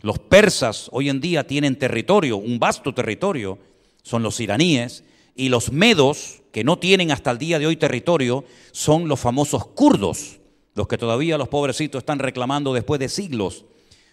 [0.01, 3.59] Los persas hoy en día tienen territorio, un vasto territorio,
[4.03, 5.05] son los iraníes,
[5.37, 9.67] y los medos, que no tienen hasta el día de hoy territorio, son los famosos
[9.69, 10.41] kurdos,
[10.79, 13.67] los que todavía los pobrecitos están reclamando después de siglos,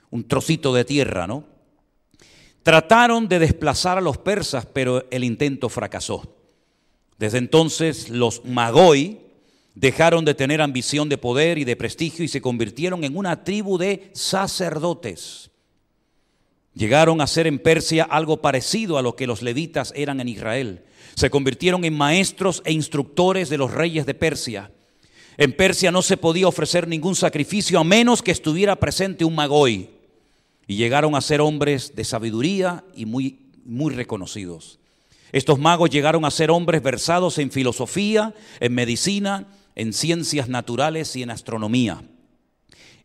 [0.10, 1.46] un trocito de tierra, ¿no?
[2.64, 6.36] Trataron de desplazar a los persas, pero el intento fracasó.
[7.20, 9.22] Desde entonces los Magoi
[9.76, 13.78] dejaron de tener ambición de poder y de prestigio y se convirtieron en una tribu
[13.78, 15.52] de sacerdotes.
[16.74, 20.84] Llegaron a ser en Persia algo parecido a lo que los levitas eran en Israel.
[21.16, 24.72] Se convirtieron en maestros e instructores de los reyes de Persia.
[25.38, 29.90] En Persia no se podía ofrecer ningún sacrificio a menos que estuviera presente un Magoi
[30.68, 34.80] y llegaron a ser hombres de sabiduría y muy, muy reconocidos.
[35.32, 41.24] Estos magos llegaron a ser hombres versados en filosofía, en medicina, en ciencias naturales y
[41.24, 42.04] en astronomía.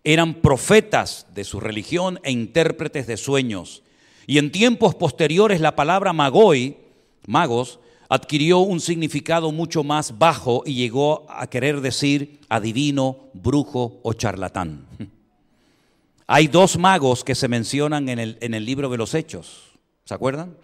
[0.05, 3.83] Eran profetas de su religión e intérpretes de sueños.
[4.27, 6.79] Y en tiempos posteriores la palabra magoi,
[7.27, 14.12] magos, adquirió un significado mucho más bajo y llegó a querer decir adivino, brujo o
[14.12, 14.85] charlatán.
[16.27, 19.70] Hay dos magos que se mencionan en el, en el libro de los Hechos.
[20.05, 20.57] ¿Se acuerdan?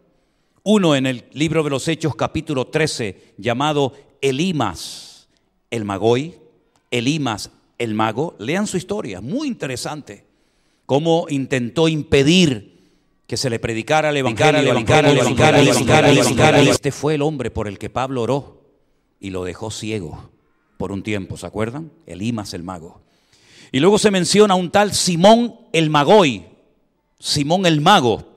[0.64, 5.28] Uno en el libro de los Hechos capítulo 13 llamado Elimas,
[5.70, 6.34] el magoi,
[6.90, 8.34] Elimas, el mago.
[8.38, 10.24] Lean su historia, muy interesante.
[10.84, 12.75] Cómo intentó impedir
[13.26, 14.72] que se le predicara el evangelio,
[16.70, 18.62] Este fue el hombre por el que Pablo oró
[19.20, 20.30] y lo dejó ciego
[20.76, 21.90] por un tiempo, ¿se acuerdan?
[22.06, 23.00] Elimas el mago.
[23.72, 26.44] Y luego se menciona un tal Simón el Magoy,
[27.18, 28.36] Simón el Mago,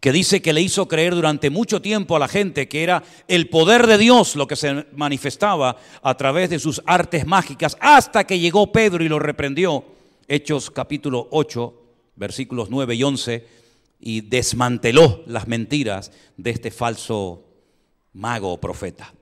[0.00, 3.48] que dice que le hizo creer durante mucho tiempo a la gente que era el
[3.48, 8.38] poder de Dios lo que se manifestaba a través de sus artes mágicas, hasta que
[8.38, 9.84] llegó Pedro y lo reprendió.
[10.26, 11.74] Hechos capítulo 8,
[12.16, 13.46] versículos 9 y 11,
[14.00, 17.44] y desmanteló las mentiras de este falso
[18.12, 19.12] mago o profeta.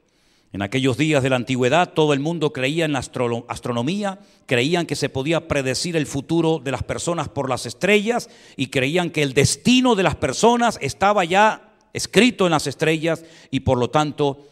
[0.53, 4.97] En aquellos días de la antigüedad todo el mundo creía en la astronomía, creían que
[4.97, 9.35] se podía predecir el futuro de las personas por las estrellas y creían que el
[9.35, 14.47] destino de las personas estaba ya escrito en las estrellas y por lo tanto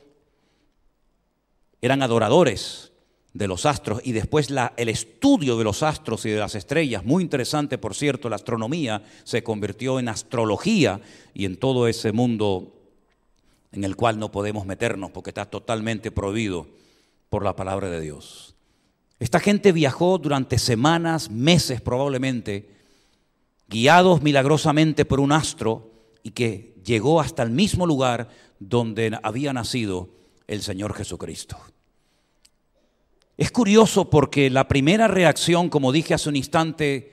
[1.81, 2.94] eran adoradores
[3.35, 7.23] de los astros y después el estudio de los astros y de las estrellas, muy
[7.23, 11.01] interesante por cierto, la astronomía se convirtió en astrología
[11.35, 12.73] y en todo ese mundo
[13.73, 16.69] en el cual no podemos meternos porque está totalmente prohibido
[17.29, 18.55] por la palabra de Dios.
[19.19, 22.71] Esta gente viajó durante semanas, meses probablemente,
[23.69, 25.91] guiados milagrosamente por un astro
[26.23, 28.29] y que llegó hasta el mismo lugar
[28.61, 30.11] donde había nacido
[30.47, 31.59] el Señor Jesucristo.
[33.37, 37.13] Es curioso porque la primera reacción, como dije hace un instante,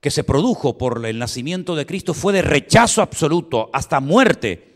[0.00, 4.68] que se produjo por el nacimiento de Cristo fue de rechazo absoluto, hasta muerte.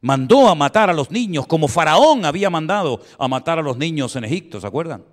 [0.00, 4.16] Mandó a matar a los niños, como Faraón había mandado a matar a los niños
[4.16, 5.04] en Egipto, ¿se acuerdan?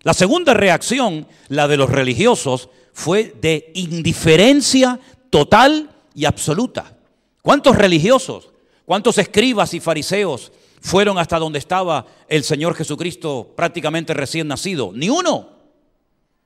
[0.00, 6.96] La segunda reacción, la de los religiosos, fue de indiferencia total y absoluta.
[7.42, 8.48] ¿Cuántos religiosos,
[8.86, 14.92] cuántos escribas y fariseos fueron hasta donde estaba el Señor Jesucristo prácticamente recién nacido?
[14.94, 15.48] Ni uno.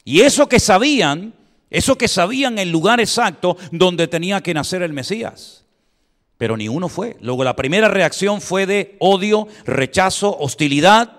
[0.04, 1.34] Y eso que sabían,
[1.68, 5.64] eso que sabían el lugar exacto donde tenía que nacer el Mesías.
[6.38, 7.16] Pero ni uno fue.
[7.20, 11.12] Luego la primera reacción fue de odio, rechazo, hostilidad.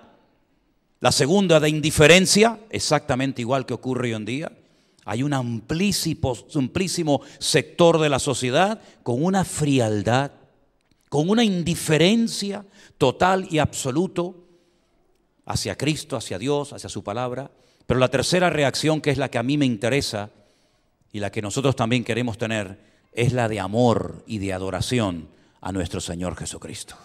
[1.00, 4.52] La segunda de indiferencia, exactamente igual que ocurre hoy en día.
[5.06, 10.32] Hay un amplísimo, amplísimo sector de la sociedad con una frialdad,
[11.10, 12.66] con una indiferencia
[12.98, 14.36] total y absoluto
[15.46, 17.52] hacia Cristo, hacia Dios, hacia su palabra.
[17.86, 20.30] Pero la tercera reacción, que es la que a mí me interesa
[21.12, 22.80] y la que nosotros también queremos tener,
[23.14, 25.30] es la de amor y de adoración
[25.62, 26.96] a nuestro Señor Jesucristo.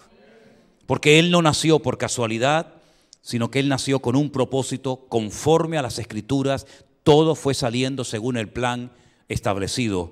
[0.85, 2.73] Porque Él no nació por casualidad,
[3.21, 6.67] sino que Él nació con un propósito conforme a las escrituras.
[7.03, 8.91] Todo fue saliendo según el plan
[9.29, 10.11] establecido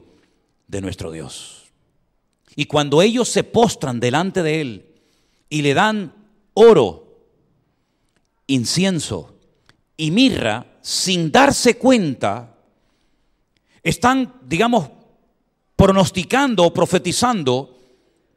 [0.68, 1.61] de nuestro Dios.
[2.56, 4.86] Y cuando ellos se postran delante de Él
[5.50, 6.14] y le dan
[6.54, 7.02] oro,
[8.48, 9.38] incienso
[9.96, 12.58] y mirra sin darse cuenta,
[13.84, 14.90] están, digamos,
[15.76, 17.80] pronosticando o profetizando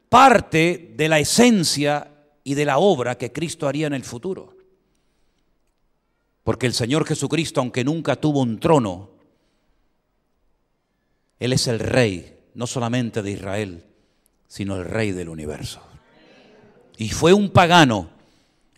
[0.09, 2.11] parte de la esencia
[2.43, 4.55] y de la obra que Cristo haría en el futuro.
[6.43, 9.09] Porque el Señor Jesucristo, aunque nunca tuvo un trono,
[11.39, 13.83] Él es el rey, no solamente de Israel,
[14.47, 15.81] sino el rey del universo.
[16.97, 18.09] Y fue un pagano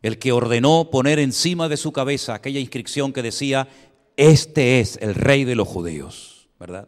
[0.02, 3.68] el que ordenó poner encima de su cabeza aquella inscripción que decía,
[4.16, 6.88] este es el rey de los judíos, ¿verdad?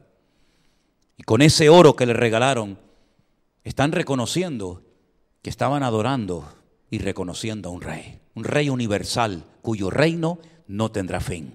[1.18, 2.80] Y con ese oro que le regalaron,
[3.64, 4.84] están reconociendo
[5.42, 6.48] que estaban adorando
[6.90, 11.54] y reconociendo a un rey, un rey universal cuyo reino no tendrá fin.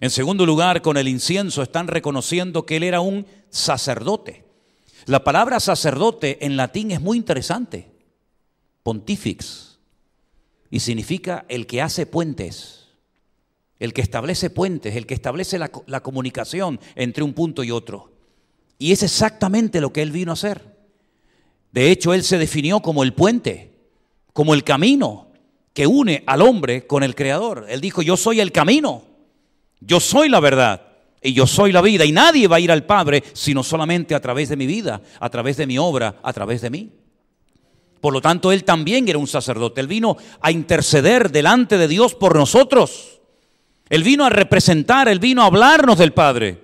[0.00, 4.44] En segundo lugar, con el incienso están reconociendo que él era un sacerdote.
[5.08, 7.90] La palabra sacerdote en latín es muy interesante
[8.82, 9.78] pontifex,
[10.70, 12.88] y significa el que hace puentes,
[13.78, 18.12] el que establece puentes, el que establece la, la comunicación entre un punto y otro.
[18.78, 20.76] Y es exactamente lo que él vino a hacer.
[21.72, 23.72] De hecho, él se definió como el puente,
[24.34, 25.32] como el camino
[25.72, 27.64] que une al hombre con el Creador.
[27.70, 29.04] Él dijo, yo soy el camino,
[29.80, 30.87] yo soy la verdad
[31.22, 32.04] y yo soy la vida.
[32.04, 35.30] Y nadie va a ir al Padre sino solamente a través de mi vida, a
[35.30, 36.92] través de mi obra, a través de mí.
[38.00, 39.80] Por lo tanto, él también era un sacerdote.
[39.80, 43.20] Él vino a interceder delante de Dios por nosotros.
[43.88, 46.62] Él vino a representar, él vino a hablarnos del Padre.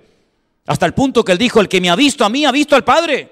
[0.67, 2.75] Hasta el punto que él dijo, el que me ha visto a mí ha visto
[2.75, 3.31] al Padre.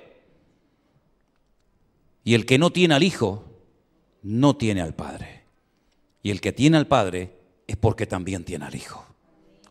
[2.23, 3.45] Y el que no tiene al Hijo,
[4.23, 5.43] no tiene al Padre.
[6.21, 7.37] Y el que tiene al Padre
[7.67, 9.12] es porque también tiene al Hijo.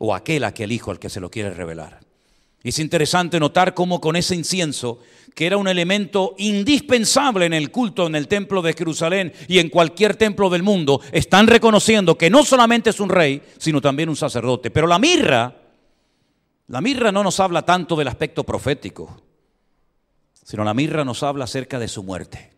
[0.05, 2.01] O aquel a que el Hijo al que se lo quiere revelar.
[2.65, 4.99] Y es interesante notar cómo con ese incienso,
[5.33, 9.69] que era un elemento indispensable en el culto en el templo de Jerusalén y en
[9.69, 14.17] cualquier templo del mundo, están reconociendo que no solamente es un rey, sino también un
[14.17, 14.73] sacerdote.
[14.73, 15.57] Pero la mirra,
[16.67, 19.23] la mirra no nos habla tanto del aspecto profético,
[20.43, 22.53] sino la mirra nos habla acerca de su muerte,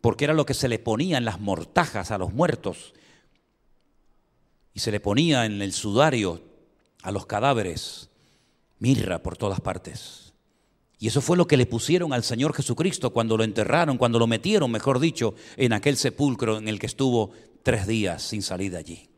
[0.00, 2.94] porque era lo que se le ponía en las mortajas a los muertos
[4.72, 6.53] y se le ponía en el sudario
[7.04, 8.08] a los cadáveres
[8.78, 10.32] mirra por todas partes.
[10.98, 14.26] Y eso fue lo que le pusieron al Señor Jesucristo cuando lo enterraron, cuando lo
[14.26, 17.30] metieron, mejor dicho, en aquel sepulcro en el que estuvo
[17.62, 19.08] tres días sin salir de allí.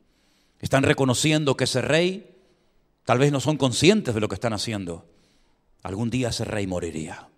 [0.59, 2.35] Están reconociendo que ese rey,
[3.05, 5.07] tal vez no son conscientes de lo que están haciendo.
[5.85, 7.29] Algún día ese rey moriría.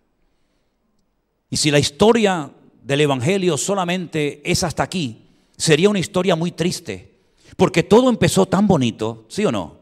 [1.51, 2.51] Y si la historia
[2.83, 5.27] del Evangelio solamente es hasta aquí,
[5.59, 7.21] sería una historia muy triste,
[7.59, 9.78] porque todo empezó tan bonito, ¿sí o no?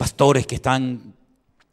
[0.00, 1.12] Pastores que están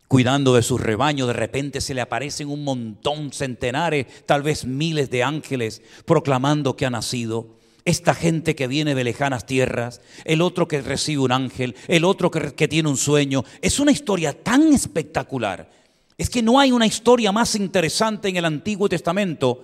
[0.09, 5.09] cuidando de sus rebaños, de repente se le aparecen un montón, centenares, tal vez miles
[5.09, 7.55] de ángeles proclamando que ha nacido.
[7.85, 12.29] Esta gente que viene de lejanas tierras, el otro que recibe un ángel, el otro
[12.29, 13.45] que, que tiene un sueño.
[13.61, 15.71] Es una historia tan espectacular.
[16.17, 19.63] Es que no hay una historia más interesante en el Antiguo Testamento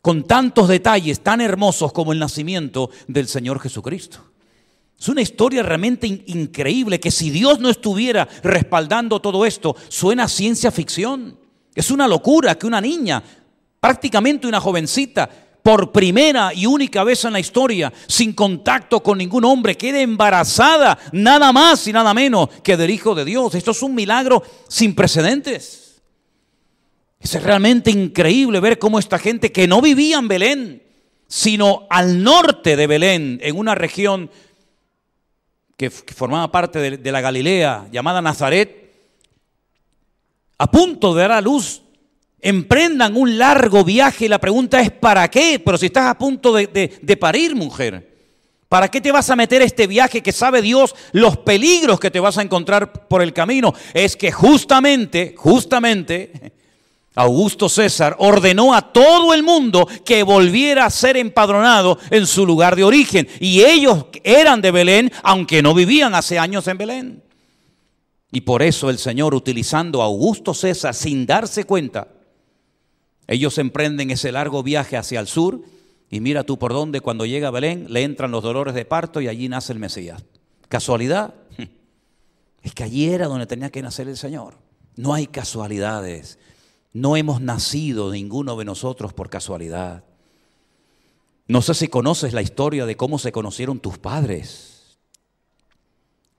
[0.00, 4.35] con tantos detalles tan hermosos como el nacimiento del Señor Jesucristo.
[4.98, 10.70] Es una historia realmente increíble que si Dios no estuviera respaldando todo esto, suena ciencia
[10.70, 11.38] ficción.
[11.74, 13.22] Es una locura que una niña,
[13.78, 15.28] prácticamente una jovencita,
[15.66, 20.96] por primera y única vez en la historia, sin contacto con ningún hombre, quede embarazada
[21.10, 23.52] nada más y nada menos que del Hijo de Dios.
[23.56, 26.00] Esto es un milagro sin precedentes.
[27.18, 30.82] Es realmente increíble ver cómo esta gente que no vivía en Belén,
[31.26, 34.30] sino al norte de Belén, en una región
[35.76, 38.94] que, formaba parte de, la Galilea, llamada Nazaret,
[40.58, 41.82] a punto de dar a luz,
[42.40, 45.60] emprendan un largo viaje la pregunta es, ¿para qué?
[45.62, 48.16] Pero si estás a punto de, de parir, mujer,
[48.68, 52.20] ¿para qué te vas a meter este viaje que sabe Dios los peligros que te
[52.20, 53.74] vas a encontrar por el camino?
[53.92, 56.54] Es que justamente, justamente,
[57.16, 62.76] Augusto César ordenó a todo el mundo que volviera a ser empadronado en su lugar
[62.76, 63.26] de origen.
[63.40, 67.24] Y ellos eran de Belén, aunque no vivían hace años en Belén.
[68.30, 72.08] Y por eso el Señor, utilizando a Augusto César sin darse cuenta,
[73.26, 75.62] ellos emprenden ese largo viaje hacia el sur.
[76.10, 79.22] Y mira tú por dónde, cuando llega a Belén, le entran los dolores de parto
[79.22, 80.22] y allí nace el Mesías.
[80.68, 81.34] ¿Casualidad?
[82.62, 84.58] Es que allí era donde tenía que nacer el Señor.
[84.96, 86.36] No hay casualidades.
[86.96, 90.02] No hemos nacido ninguno de nosotros por casualidad.
[91.46, 94.96] No sé si conoces la historia de cómo se conocieron tus padres.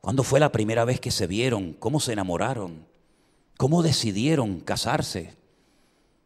[0.01, 1.73] ¿Cuándo fue la primera vez que se vieron?
[1.73, 2.87] ¿Cómo se enamoraron?
[3.55, 5.37] ¿Cómo decidieron casarse?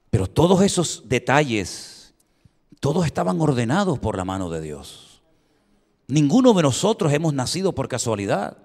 [0.09, 2.13] Pero todos esos detalles,
[2.79, 5.21] todos estaban ordenados por la mano de Dios.
[6.07, 8.55] Ninguno de nosotros hemos nacido por casualidad.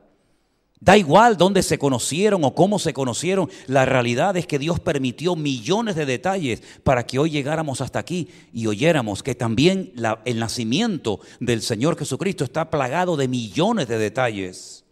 [0.78, 5.34] Da igual dónde se conocieron o cómo se conocieron, la realidad es que Dios permitió
[5.34, 9.92] millones de detalles para que hoy llegáramos hasta aquí y oyéramos que también
[10.26, 14.84] el nacimiento del Señor Jesucristo está plagado de millones de detalles,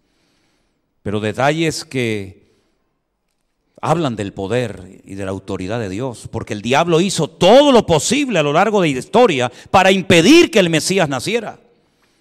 [1.02, 2.44] pero detalles que
[3.82, 7.84] hablan del poder y de la autoridad de Dios, porque el diablo hizo todo lo
[7.84, 11.60] posible a lo largo de la historia para impedir que el Mesías naciera,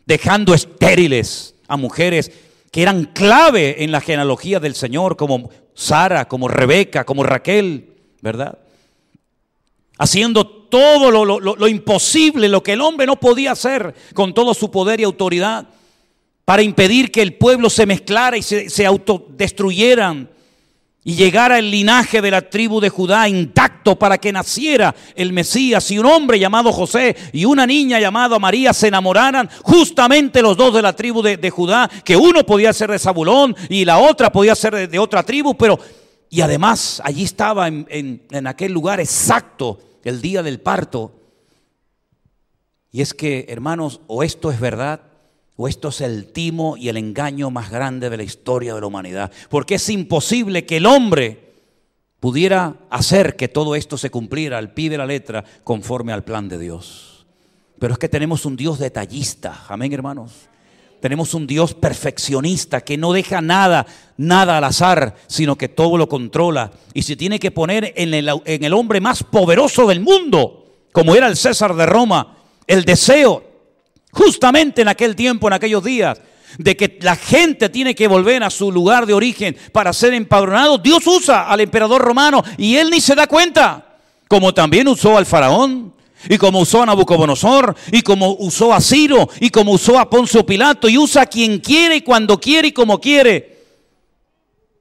[0.05, 2.30] dejando estériles a mujeres
[2.74, 8.58] que eran clave en la genealogía del Señor, como Sara, como Rebeca, como Raquel, ¿verdad?
[10.00, 15.00] Haciendo todo lo, imposible, lo que el hombre no podía hacer con todo su poder
[15.00, 15.68] y autoridad,
[16.46, 20.32] para impedir que el pueblo se mezclara y se, se autodestruyeran
[21.04, 25.90] y llegara el linaje de la tribu de Judá intacto para que naciera el Mesías
[25.92, 30.74] y un hombre llamado José y una niña llamada María se enamoraran, justamente los dos
[30.74, 34.56] de la tribu de, Judá, que uno podía ser de Zabulón y la otra podía
[34.56, 35.80] ser de, otra tribu, pero
[36.30, 41.12] y además allí estaba en, en aquel lugar exacto el día del parto.
[42.92, 45.02] Y es que, hermanos, o esto es verdad
[45.56, 48.88] o esto es el timo y el engaño más grande de la historia de la
[48.88, 49.32] humanidad.
[49.50, 51.53] Porque es imposible que el hombre
[52.24, 56.48] pudiera hacer que todo esto se cumpliera al pie de la letra conforme al plan
[56.48, 57.26] de Dios.
[57.80, 60.32] Pero es que tenemos un Dios detallista, amén hermanos.
[61.02, 66.08] Tenemos un Dios perfeccionista que no deja nada, nada al azar, sino que todo lo
[66.08, 66.72] controla.
[66.94, 71.16] Y se tiene que poner en el, en el hombre más poderoso del mundo, como
[71.16, 73.54] era el César de Roma, el deseo
[74.14, 76.22] Justamente en aquel tiempo, en aquellos días,
[76.58, 80.78] de que la gente tiene que volver a su lugar de origen para ser empadronado,
[80.78, 83.97] Dios usa al emperador romano y él ni se da cuenta,
[84.28, 85.93] como también usó al faraón.
[86.30, 90.45] Y como usó a Nabucodonosor, y como usó a Ciro, y como usó a Poncio
[90.45, 93.58] Pilato, y usa a quien quiere, y cuando quiere, y como quiere.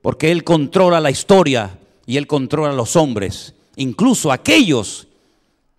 [0.03, 5.07] Porque Él controla la historia y Él controla a los hombres, incluso aquellos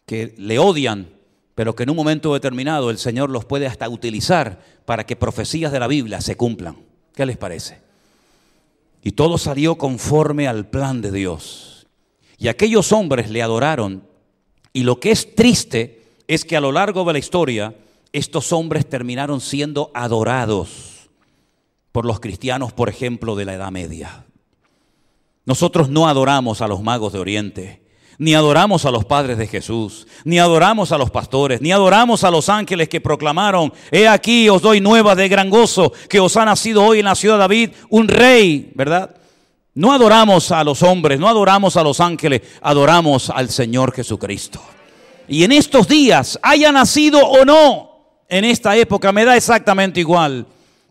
[0.05, 1.12] que le odian
[1.55, 5.71] pero que en un momento determinado el Señor los puede hasta utilizar para que profecías
[5.71, 6.77] de la Biblia se cumplan.
[7.13, 7.81] ¿Qué les parece?
[9.03, 11.87] Y todo salió conforme al plan de Dios.
[12.37, 14.03] Y aquellos hombres le adoraron.
[14.71, 17.75] Y lo que es triste es que a lo largo de la historia
[18.11, 21.09] estos hombres terminaron siendo adorados
[21.91, 24.25] por los cristianos, por ejemplo, de la Edad Media.
[25.45, 27.82] Nosotros no adoramos a los magos de Oriente.
[28.17, 32.31] Ni adoramos a los padres de Jesús, ni adoramos a los pastores, ni adoramos a
[32.31, 36.45] los ángeles que proclamaron, he aquí os doy nuevas de gran gozo, que os ha
[36.45, 39.15] nacido hoy en la ciudad de David un rey, ¿verdad?
[39.75, 44.61] No adoramos a los hombres, no adoramos a los ángeles, adoramos al Señor Jesucristo.
[45.27, 47.89] Y en estos días, haya nacido o no,
[48.29, 50.45] en esta época me da exactamente igual.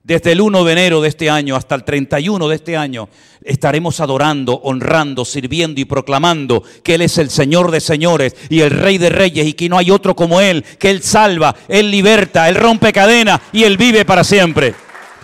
[0.04, 3.08] Desde el 1 de enero de este año hasta el 31 de este año
[3.44, 8.70] estaremos adorando, honrando, sirviendo y proclamando que Él es el Señor de señores y el
[8.70, 12.48] Rey de reyes y que no hay otro como Él, que Él salva, Él liberta,
[12.48, 14.74] Él rompe cadenas y Él vive para siempre.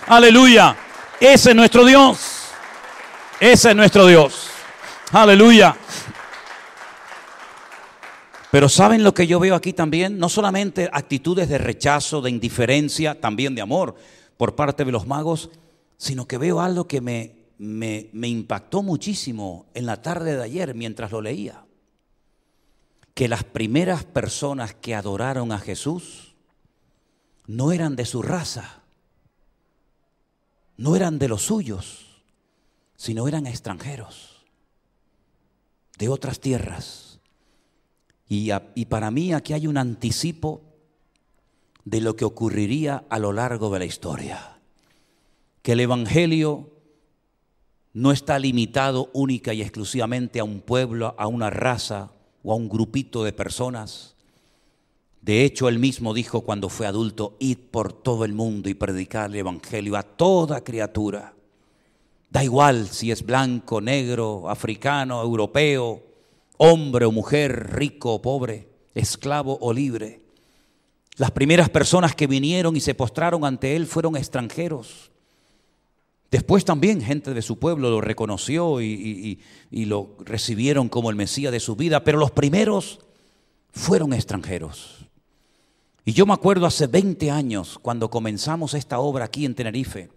[0.07, 0.77] Aleluya.
[1.19, 2.19] Ese es nuestro Dios.
[3.41, 4.47] Ese es nuestro Dios.
[5.11, 5.77] Aleluya.
[8.53, 10.19] Pero ¿saben lo que yo veo aquí también?
[10.19, 13.97] No solamente actitudes de rechazo, de indiferencia, también de amor
[14.39, 15.51] por parte de los magos,
[15.99, 21.11] sino que veo algo que me, me, impactó muchísimo en la tarde de ayer mientras
[21.11, 21.67] lo leía.
[23.15, 26.37] Que las primeras personas que adoraron a Jesús
[27.47, 28.83] no eran de su raza,
[30.77, 32.23] no eran de los suyos,
[32.97, 34.47] sino eran extranjeros,
[35.99, 37.19] de otras tierras.
[38.29, 40.68] Y, y, para mí aquí hay un anticipo
[41.89, 44.59] de lo que ocurriría a lo largo de la historia.
[45.63, 46.71] Que el Evangelio
[47.95, 52.13] no está limitado única y exclusivamente a un pueblo, a una raza
[52.43, 54.17] o a un grupito de personas.
[55.23, 59.31] De hecho, él mismo dijo cuando fue adulto, id por todo el mundo y predicar
[59.31, 61.35] el Evangelio a toda criatura.
[62.29, 66.03] Da igual si es blanco, negro, africano, europeo,
[66.59, 70.28] hombre o mujer, rico o pobre, esclavo o libre.
[71.19, 75.11] Las primeras personas que vinieron y se postraron ante él fueron extranjeros.
[76.31, 79.41] Después también gente de su pueblo lo reconoció y,
[79.71, 83.01] lo recibieron como el Mesías de su vida, pero los primeros
[83.73, 85.07] fueron extranjeros.
[86.05, 90.11] Y yo me acuerdo hace 20 años, cuando comenzamos esta obra aquí en Tenerife,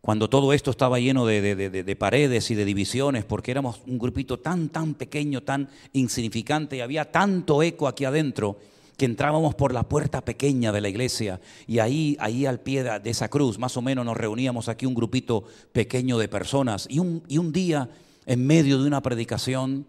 [0.00, 4.38] cuando todo esto estaba lleno de, de, paredes y de divisiones, porque éramos un grupito
[4.38, 8.58] tan, tan pequeño, tan insignificante, y había tanto eco aquí adentro,
[8.96, 13.10] que entrábamos por la puerta pequeña de la iglesia y ahí, ahí al pie de
[13.10, 17.22] esa cruz, más o menos nos reuníamos aquí un grupito pequeño de personas y un,
[17.28, 17.90] y un día,
[18.24, 19.86] en medio de una predicación,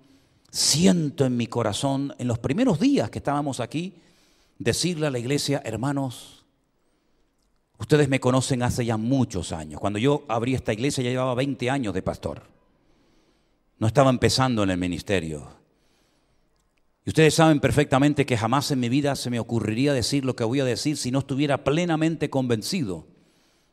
[0.51, 3.93] siento en mi corazón, en los primeros días que estábamos aquí,
[4.59, 6.45] decirle a la iglesia, hermanos,
[7.77, 9.79] ustedes me conocen hace ya muchos años.
[9.79, 12.43] Cuando yo abrí esta iglesia ya llevaba 20 años de pastor.
[13.79, 15.47] No estaba empezando en el ministerio.
[17.07, 20.43] Y ustedes saben perfectamente que jamás en mi vida se me ocurriría decir lo que
[20.43, 23.07] voy a decir si no estuviera plenamente convencido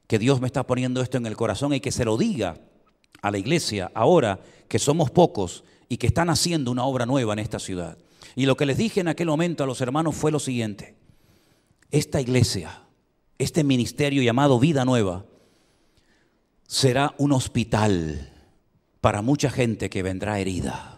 [0.07, 2.61] que Dios me está poniendo esto en el corazón y que se lo diga
[3.22, 7.41] a la iglesia ahora que somos pocos y que están haciendo una obra nueva en
[7.41, 7.99] esta ciudad.
[8.37, 10.95] Y lo que les dije en aquel momento a los hermanos fue lo siguiente.
[11.91, 12.85] Esta iglesia,
[13.39, 15.24] este ministerio llamado Vida Nueva,
[16.68, 18.32] será un hospital
[19.01, 20.93] para mucha gente que vendrá herida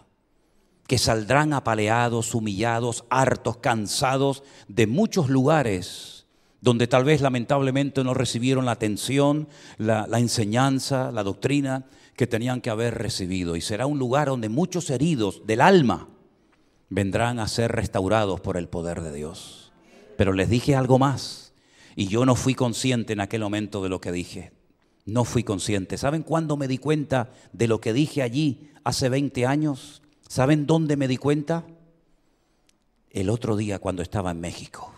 [0.87, 6.17] que saldrán apaleados, humillados, hartos, cansados de muchos lugares
[6.61, 11.85] donde tal vez lamentablemente no recibieron la atención, la, enseñanza, la doctrina
[12.15, 13.55] que tenían que haber recibido.
[13.55, 16.09] Y será un lugar donde muchos heridos del alma
[16.89, 19.71] vendrán a ser restaurados por el poder de Dios.
[20.17, 21.53] Pero les dije algo más
[21.95, 24.51] y yo no fui consciente en aquel momento de lo que dije.
[25.05, 25.97] No fui consciente.
[25.97, 30.01] ¿Saben cuándo me di cuenta de lo que dije allí hace 20 años?
[30.27, 31.65] ¿Saben dónde me di cuenta?
[33.09, 34.93] El otro día cuando estaba en México.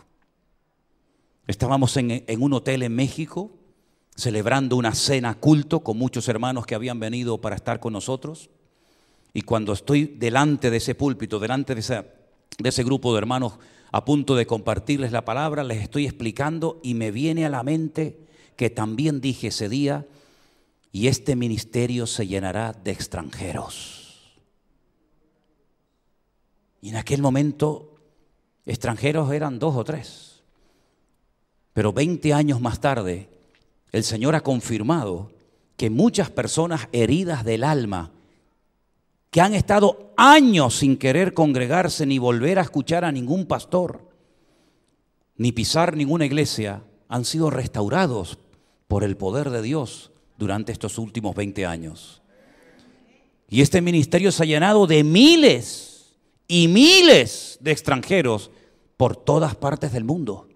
[1.48, 3.52] Estábamos en, un hotel en México
[4.16, 8.50] celebrando una cena culto con muchos hermanos que habían venido para estar con nosotros.
[9.34, 11.82] Y cuando estoy delante de ese púlpito, delante de,
[12.64, 13.54] ese grupo de hermanos
[13.92, 18.20] a punto de compartirles la palabra, les estoy explicando y me viene a la mente
[18.56, 20.06] que también dije ese día,
[20.92, 23.99] y este ministerio se llenará de extranjeros.
[26.82, 27.96] Y en aquel momento
[28.66, 30.42] extranjeros eran dos o tres.
[31.74, 33.30] Pero 20 años más tarde,
[33.92, 35.32] el Señor ha confirmado
[35.78, 38.12] que muchas personas heridas del alma,
[39.32, 44.02] que han estado años sin querer congregarse ni volver a escuchar a ningún pastor,
[45.38, 48.40] ni pisar ninguna iglesia, han sido restaurados
[48.88, 52.22] por el poder de Dios durante estos últimos 20 años.
[53.50, 55.89] Y este ministerio se ha llenado de miles
[56.50, 58.52] y miles de extranjeros
[58.98, 60.50] por todas partes del mundo.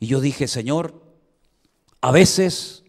[0.00, 1.02] Y yo dije, Señor,
[2.00, 2.84] a veces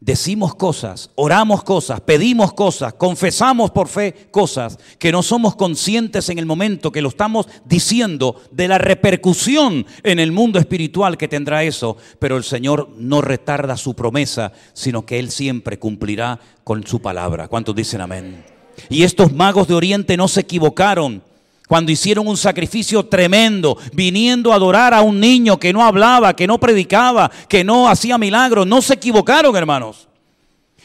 [0.00, 6.38] decimos cosas, oramos cosas, pedimos cosas, confesamos por fe cosas que no somos conscientes en
[6.38, 11.62] el momento que lo estamos diciendo de la repercusión en el mundo espiritual que tendrá
[11.62, 17.02] eso, pero el Señor no retarda su promesa, sino que Él siempre cumplirá con su
[17.02, 17.48] palabra.
[17.48, 18.55] ¿Cuántos dicen amén?
[18.88, 21.22] Y estos magos de Oriente no se equivocaron
[21.66, 26.46] cuando hicieron un sacrificio tremendo, viniendo a adorar a un niño que no hablaba, que
[26.46, 30.08] no predicaba, que no hacía milagros, no se equivocaron, hermanos.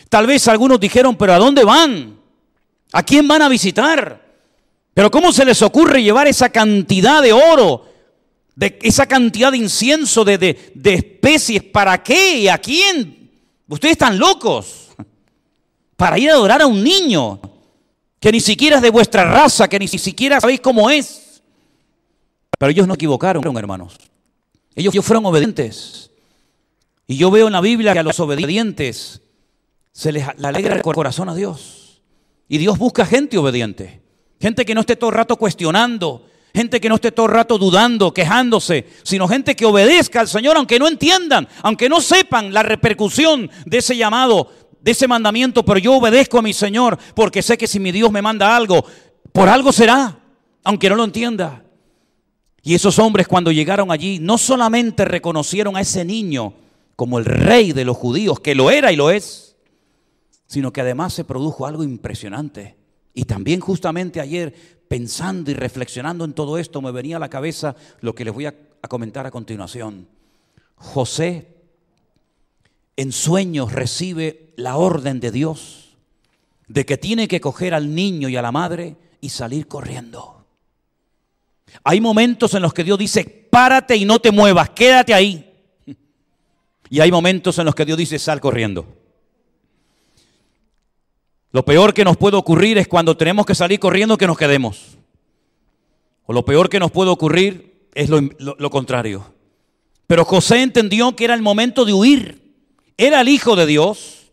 [0.09, 2.17] Tal vez algunos dijeron, pero ¿a dónde van?
[2.91, 4.21] ¿A quién van a visitar?
[4.93, 7.87] Pero ¿cómo se les ocurre llevar esa cantidad de oro,
[8.55, 11.63] de esa cantidad de incienso, de, de especies?
[11.63, 12.39] ¿Para qué?
[12.39, 13.29] ¿Y a quién?
[13.67, 14.89] Ustedes están locos.
[15.95, 17.39] Para ir a adorar a un niño
[18.21, 21.41] que ni siquiera es de vuestra raza, que ni siquiera sabéis cómo es.
[22.57, 23.97] Pero ellos no equivocaron, hermanos.
[24.75, 26.11] Ellos, fueron obedientes.
[27.07, 29.21] Y yo veo en la Biblia que a los obedientes
[29.91, 32.03] se les alegra el corazón a Dios.
[32.47, 34.03] Y Dios busca gente obediente.
[34.39, 36.27] Gente que no esté todo el rato cuestionando.
[36.53, 40.57] Gente que no esté todo el rato dudando, quejándose, sino gente que obedezca al Señor,
[40.57, 44.51] aunque no entiendan, aunque no sepan la repercusión de ese llamado,
[44.81, 48.11] de ese mandamiento, pero yo obedezco a mi Señor porque sé que si mi Dios
[48.11, 48.83] me manda algo,
[49.31, 50.19] por algo será,
[50.63, 51.63] aunque no lo entienda.
[52.63, 56.53] Y esos hombres cuando llegaron allí no solamente reconocieron a ese niño
[56.95, 59.55] como el rey de los judíos, que lo era y lo es,
[60.45, 62.75] sino que además se produjo algo impresionante.
[63.13, 64.53] Y también justamente ayer,
[64.87, 68.45] pensando y reflexionando en todo esto, me venía a la cabeza lo que les voy
[68.45, 68.55] a,
[68.87, 70.07] comentar a continuación.
[70.75, 71.60] José
[73.01, 75.97] en sueños recibe la orden de Dios
[76.67, 80.45] de que tiene que coger al niño y a la madre y salir corriendo.
[81.83, 85.51] Hay momentos en los que Dios dice, párate y no te muevas, quédate ahí.
[86.91, 88.85] Y hay momentos en los que Dios dice, sal corriendo.
[91.53, 94.95] Lo peor que nos puede ocurrir es cuando tenemos que salir corriendo que nos quedemos.
[96.27, 99.25] O lo peor que nos puede ocurrir es lo, lo contrario.
[100.05, 102.40] Pero José entendió que era el momento de huir
[103.01, 104.31] era el Hijo de Dios.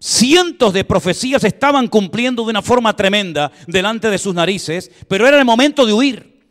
[0.00, 5.38] Cientos de profecías estaban cumpliendo de una forma tremenda delante de sus narices, pero era
[5.38, 6.42] el momento de huir.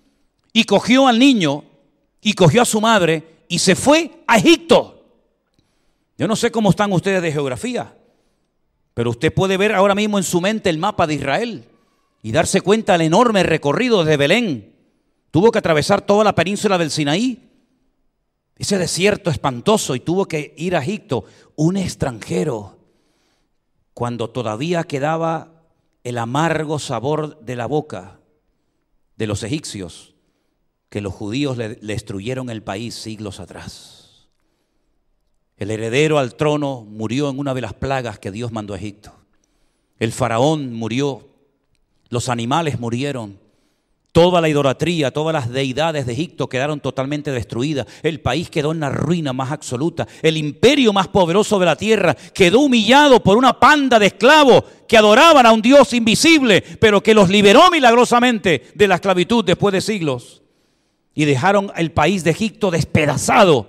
[0.54, 1.66] Y cogió al niño
[2.22, 5.04] y cogió a su madre y se fue a Egipto.
[6.18, 7.94] Yo no sé cómo están ustedes de geografía,
[8.94, 11.66] pero usted puede ver ahora mismo en su mente el mapa de Israel
[12.24, 14.74] y darse cuenta del enorme recorrido desde Belén.
[15.32, 17.46] Tuvo que atravesar toda la península del Sinaí
[18.58, 21.26] ese desierto espantoso y tuvo que ir a Egipto,
[21.56, 22.78] un extranjero,
[23.94, 25.64] cuando todavía quedaba
[26.04, 28.20] el amargo sabor de la boca
[29.18, 30.14] de los egipcios,
[30.90, 34.30] que los judíos le, destruyeron el país siglos atrás.
[35.58, 39.14] El heredero al trono murió en una de las plagas que Dios mandó a Egipto.
[40.00, 41.30] El faraón murió,
[42.10, 43.40] los animales murieron,
[44.16, 47.86] Toda la idolatría, todas las deidades de Egipto quedaron totalmente destruidas.
[48.02, 50.08] El país quedó en la ruina más absoluta.
[50.22, 54.96] El imperio más poderoso de la tierra quedó humillado por una panda de esclavos que
[54.96, 59.82] adoraban a un Dios invisible, pero que los liberó milagrosamente de la esclavitud después de
[59.82, 60.42] siglos.
[61.14, 63.68] Y dejaron el país de Egipto despedazado,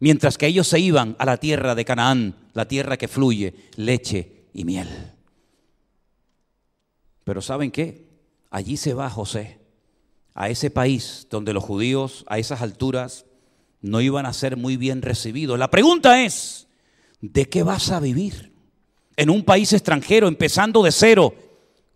[0.00, 4.46] mientras que ellos se iban a la tierra de Canaán, la tierra que fluye leche
[4.54, 4.88] y miel.
[7.24, 8.06] Pero ¿saben qué?
[8.50, 9.60] Allí se va José
[10.34, 13.26] a ese país donde los judíos a esas alturas
[13.80, 15.58] no iban a ser muy bien recibidos.
[15.58, 16.68] La pregunta es,
[17.20, 18.52] ¿de qué vas a vivir?
[19.16, 21.34] En un país extranjero, empezando de cero,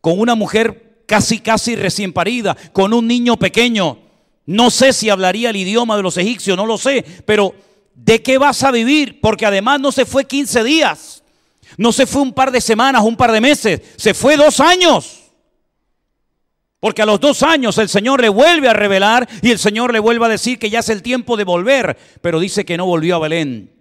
[0.00, 3.98] con una mujer casi, casi recién parida, con un niño pequeño.
[4.44, 7.54] No sé si hablaría el idioma de los egipcios, no lo sé, pero
[7.94, 9.20] ¿de qué vas a vivir?
[9.20, 11.22] Porque además no se fue 15 días,
[11.76, 15.25] no se fue un par de semanas, un par de meses, se fue dos años.
[16.86, 19.98] Porque a los dos años el Señor le vuelve a revelar y el Señor le
[19.98, 21.98] vuelve a decir que ya es el tiempo de volver.
[22.20, 23.72] Pero dice que no volvió a Belén,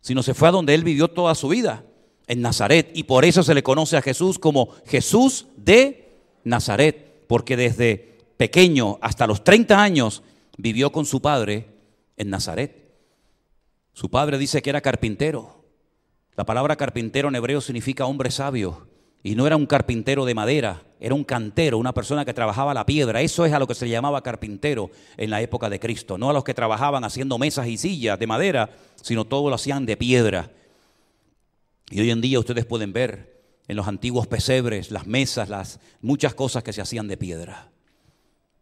[0.00, 1.84] sino se fue a donde él vivió toda su vida,
[2.26, 2.90] en Nazaret.
[2.94, 6.14] Y por eso se le conoce a Jesús como Jesús de
[6.44, 7.26] Nazaret.
[7.26, 10.22] Porque desde pequeño hasta los 30 años
[10.56, 11.66] vivió con su padre
[12.16, 12.90] en Nazaret.
[13.92, 15.62] Su padre dice que era carpintero.
[16.36, 18.88] La palabra carpintero en hebreo significa hombre sabio.
[19.22, 22.86] Y no era un carpintero de madera, era un cantero, una persona que trabajaba la
[22.86, 23.20] piedra.
[23.20, 26.16] Eso es a lo que se llamaba carpintero en la época de Cristo.
[26.16, 28.70] No a los que trabajaban haciendo mesas y sillas de madera,
[29.02, 30.50] sino todo lo hacían de piedra.
[31.90, 36.32] Y hoy en día ustedes pueden ver en los antiguos pesebres, las mesas, las muchas
[36.32, 37.70] cosas que se hacían de piedra.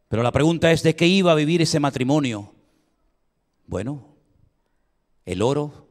[0.08, 2.52] Pero la pregunta es, ¿de qué iba a vivir ese matrimonio?
[3.68, 4.16] Bueno,
[5.26, 5.86] el oro,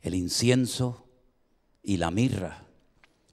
[0.00, 1.06] el incienso
[1.82, 2.63] y la mirra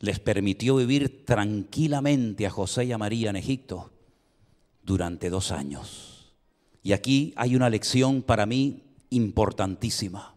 [0.01, 3.91] les permitió vivir tranquilamente a José y a María en Egipto
[4.83, 6.33] durante dos años.
[6.83, 10.35] Y aquí hay una lección para mí importantísima,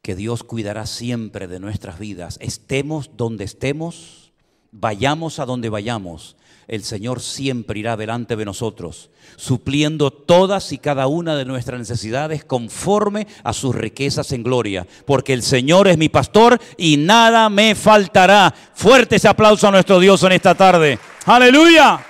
[0.00, 4.32] que Dios cuidará siempre de nuestras vidas, estemos donde estemos,
[4.72, 6.36] vayamos a donde vayamos,
[6.70, 12.44] el Señor siempre irá delante de nosotros, supliendo todas y cada una de nuestras necesidades
[12.44, 17.74] conforme a sus riquezas en gloria, porque el Señor es mi pastor y nada me
[17.74, 18.54] faltará.
[18.72, 20.96] Fuerte ese aplauso a nuestro Dios en esta tarde.
[21.26, 22.06] Aleluya.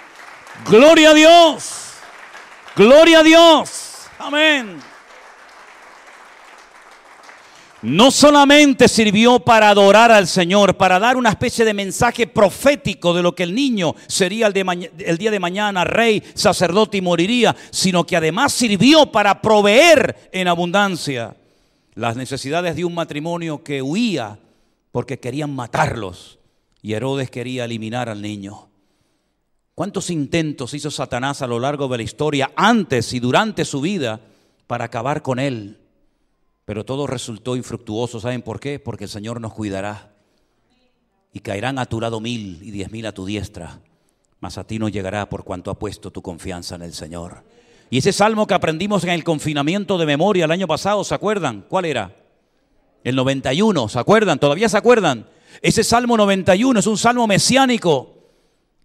[0.69, 1.71] Gloria a Dios.
[2.77, 3.71] Gloria a Dios.
[4.19, 4.90] Amén
[7.83, 13.23] no solamente sirvió para adorar al Señor, para dar una especie de mensaje profético de
[13.23, 18.17] lo que el niño sería el, día de mañana, rey, sacerdote y moriría, sino que
[18.17, 21.37] además sirvió para proveer en abundancia
[21.95, 24.39] las necesidades de un matrimonio que huía
[24.93, 26.39] porque querían matarlos
[26.83, 28.69] y Herodes quería eliminar al niño.
[29.75, 34.21] ¿Cuántos intentos hizo Satanás a lo largo de la historia, antes y durante su vida,
[34.67, 35.80] para acabar con él?
[36.65, 38.21] Pero todo resultó infructuoso.
[38.21, 38.79] ¿Saben por qué?
[38.79, 40.15] Porque el Señor nos cuidará.
[41.33, 43.81] Y caerán a tu lado mil y diez mil a tu diestra.
[44.41, 47.45] Mas a ti no llegará por cuanto ha puesto tu confianza en el Señor.
[47.91, 51.65] Y ese salmo que aprendimos en el confinamiento de memoria el año pasado, ¿se acuerdan?
[51.69, 52.17] ¿Cuál era?
[53.03, 54.39] El 91, ¿se acuerdan?
[54.39, 55.29] ¿Todavía se acuerdan?
[55.63, 58.15] Ese salmo 91 es un salmo mesiánico.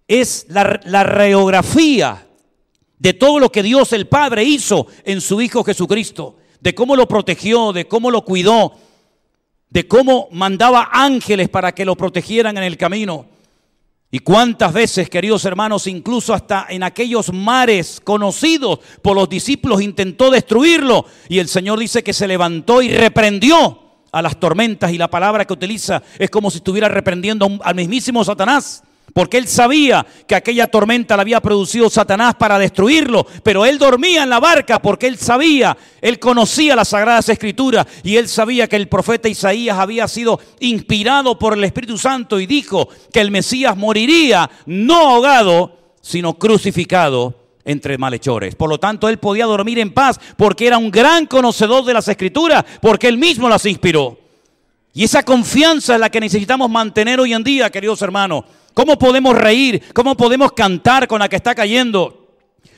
[0.08, 2.28] Es la, la reografía
[2.98, 7.08] de todo lo que Dios el Padre hizo en su Hijo Jesucristo de cómo lo
[7.08, 8.74] protegió, de cómo lo cuidó,
[9.70, 13.28] de cómo mandaba ángeles para que lo protegieran en el camino.
[14.10, 20.32] Y cuántas veces, queridos hermanos, incluso hasta en aquellos mares conocidos por los discípulos intentó
[20.32, 21.06] destruirlo.
[21.30, 24.92] Y el Señor dice que se levantó y reprendió a las tormentas.
[24.92, 29.48] Y la palabra que utiliza es como si estuviera reprendiendo al mismísimo Satanás porque él
[29.48, 34.40] sabía que aquella tormenta la había producido Satanás para destruirlo, pero él dormía en la
[34.40, 39.30] barca porque él sabía, él conocía las sagradas escrituras y él sabía que el profeta
[39.30, 45.10] Isaías había sido inspirado por el Espíritu Santo y dijo que el Mesías moriría no
[45.10, 48.56] ahogado, sino crucificado entre malhechores.
[48.56, 52.08] Por lo tanto, él podía dormir en paz porque era un gran conocedor de las
[52.08, 54.20] escrituras, porque él mismo las inspiró.
[54.94, 58.46] Y esa confianza es la que necesitamos mantener hoy en día, queridos hermanos.
[58.76, 59.82] ¿Cómo podemos reír?
[59.94, 62.28] ¿Cómo podemos cantar con la que está cayendo?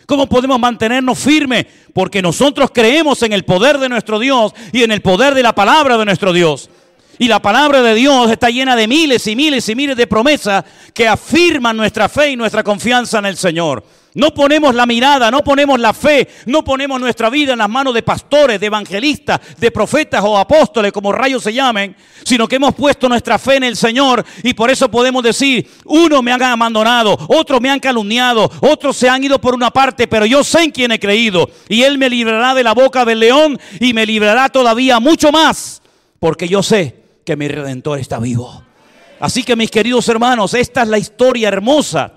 [0.06, 1.66] ¿Cómo podemos mantenernos firmes?
[1.92, 5.56] Porque nosotros creemos en el poder de nuestro Dios y en el poder de la
[5.56, 6.70] palabra de nuestro Dios.
[7.18, 10.64] Y la palabra de Dios está llena de miles y miles y miles de promesas
[10.94, 13.84] que afirman nuestra fe y nuestra confianza en el Señor.
[14.18, 17.94] No ponemos la mirada, no ponemos la fe, no ponemos nuestra vida en las manos
[17.94, 21.96] de pastores, de evangelistas, de profetas o apóstoles, como rayos se llamen,
[22.26, 26.24] sino que hemos puesto nuestra fe en el Señor y por eso podemos decir, unos
[26.24, 30.26] me han abandonado, otros me han calumniado, otros se han ido por una parte, pero
[30.26, 33.60] yo sé en quién he creído y Él me librará de la boca del león
[33.80, 35.84] y me librará todavía mucho más,
[36.20, 38.64] porque yo sé que mi redentor está vivo.
[39.20, 42.14] Así que mis queridos hermanos, esta es la historia hermosa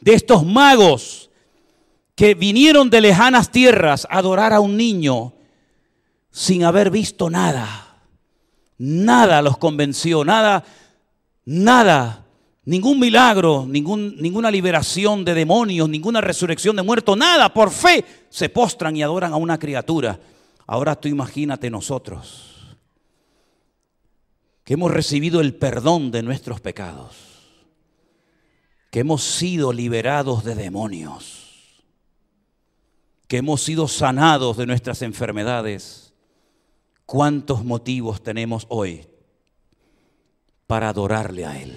[0.00, 1.27] de estos magos
[2.18, 5.34] que vinieron de lejanas tierras a adorar a un niño
[6.32, 8.00] sin haber visto nada.
[8.76, 10.64] Nada los convenció, nada,
[11.44, 12.26] nada,
[12.64, 17.54] ningún milagro, ningún, ninguna liberación de demonios, ninguna resurrección de muertos, nada.
[17.54, 20.18] Por fe se postran y adoran a una criatura.
[20.66, 22.76] Ahora tú imagínate nosotros
[24.64, 27.14] que hemos recibido el perdón de nuestros pecados,
[28.90, 31.47] que hemos sido liberados de demonios
[33.28, 36.14] que hemos sido sanados de nuestras enfermedades,
[37.04, 39.06] ¿cuántos motivos tenemos hoy
[40.66, 41.76] para adorarle a Él?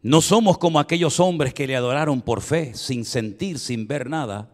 [0.00, 4.50] No somos como aquellos hombres que le adoraron por fe, sin sentir, sin ver nada.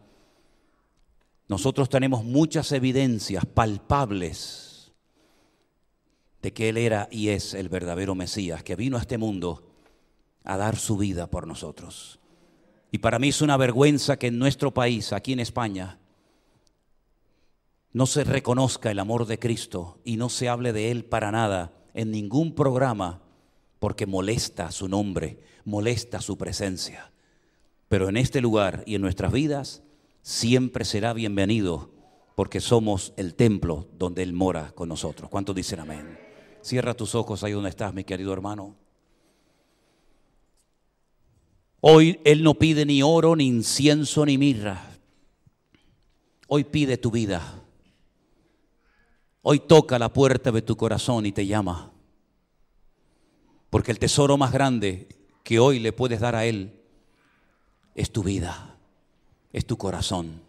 [1.47, 4.93] Nosotros tenemos muchas evidencias palpables
[6.43, 9.71] de que Él era y es el verdadero Mesías, que vino a este mundo
[10.43, 12.19] a dar su vida por nosotros.
[12.95, 15.99] Y para mí es una vergüenza que en nuestro país, aquí en España,
[17.92, 21.72] no se reconozca el amor de Cristo y no se hable de Él para nada
[21.92, 23.20] en ningún programa
[23.80, 27.11] porque molesta su nombre, molesta su presencia.
[27.88, 29.82] Pero en este lugar y en nuestras vidas
[30.22, 31.90] siempre será bienvenido
[32.36, 35.28] porque somos el templo donde Él mora con nosotros.
[35.30, 36.16] ¿Cuántos dicen amén?
[36.62, 38.84] Cierra tus ojos ahí donde estás, mi querido hermano.
[41.87, 44.89] Hoy Él no pide ni oro, ni incienso, ni mirra.
[46.49, 47.61] Hoy pide tu vida.
[49.43, 51.93] hoy toca la puerta de tu corazón y te llama.
[53.68, 55.09] Porque el tesoro más grande
[55.43, 56.72] que hoy le puedes dar a Él
[57.95, 58.78] es tu vida,
[59.53, 60.41] es tu corazón.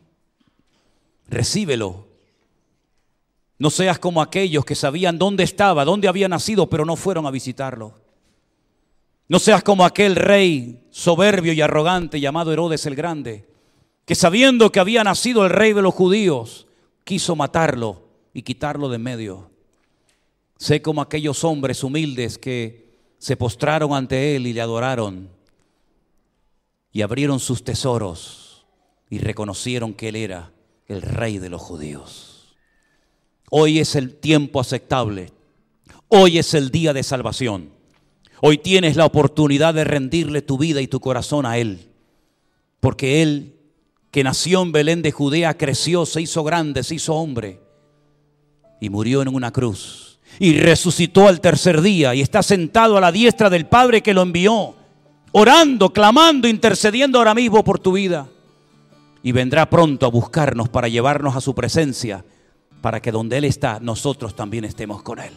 [1.27, 2.07] Recíbelo.
[3.59, 7.31] No seas como aquellos que sabían dónde estaba, dónde había nacido, pero no fueron a
[7.31, 7.93] visitarlo.
[9.27, 13.45] No seas como aquel rey soberbio y arrogante llamado Herodes el Grande,
[14.05, 16.67] que sabiendo que había nacido el rey de los judíos,
[17.03, 19.51] quiso matarlo y quitarlo de medio.
[20.57, 25.29] Sé como aquellos hombres humildes que se postraron ante él y le adoraron
[26.93, 28.65] y abrieron sus tesoros
[29.09, 30.53] y reconocieron que él era
[30.87, 32.55] el rey de los judíos.
[33.49, 35.33] Hoy es el tiempo aceptable.
[36.07, 37.74] Hoy es el día de salvación.
[38.47, 41.89] Hoy tienes la oportunidad de rendirle tu vida y tu corazón a Él.
[42.79, 43.55] Porque Él,
[44.11, 47.59] que nació en Belén de Judea, creció, se hizo grande, se hizo hombre
[48.79, 50.19] y murió en una cruz.
[50.37, 54.21] Y resucitó al tercer día y está sentado a la diestra del Padre que lo
[54.21, 54.75] envió,
[55.31, 58.27] orando, clamando, intercediendo ahora mismo por tu vida.
[59.23, 62.23] Y vendrá pronto a buscarnos para llevarnos a su presencia,
[62.79, 65.33] para que donde Él está, nosotros también estemos con Él.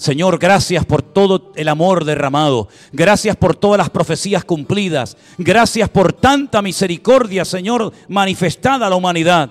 [0.00, 2.68] Señor, gracias por todo el amor derramado.
[2.90, 5.14] Gracias por todas las profecías cumplidas.
[5.36, 9.50] Gracias por tanta misericordia, Señor, manifestada a la humanidad.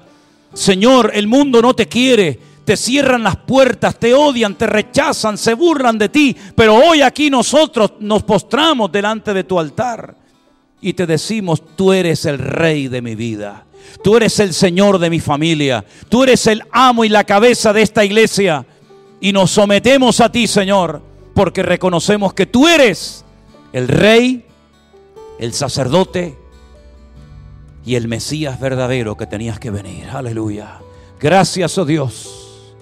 [0.52, 2.40] Señor, el mundo no te quiere.
[2.66, 6.36] Te cierran las puertas, te odian, te rechazan, se burlan de ti.
[6.56, 10.16] Pero hoy aquí nosotros nos postramos delante de tu altar
[10.82, 13.66] y te decimos, tú eres el rey de mi vida.
[14.04, 15.86] Tú eres el Señor de mi familia.
[16.10, 18.66] Tú eres el amo y la cabeza de esta iglesia
[19.22, 21.02] y nos sometemos a ti, Señor,
[21.34, 23.26] porque reconocemos que tú eres
[23.74, 24.46] el rey,
[25.40, 26.38] el sacerdote
[27.86, 30.08] y el Mesías verdadero que tenías que venir.
[30.10, 30.80] Aleluya.
[31.20, 32.76] Gracias, oh Dios.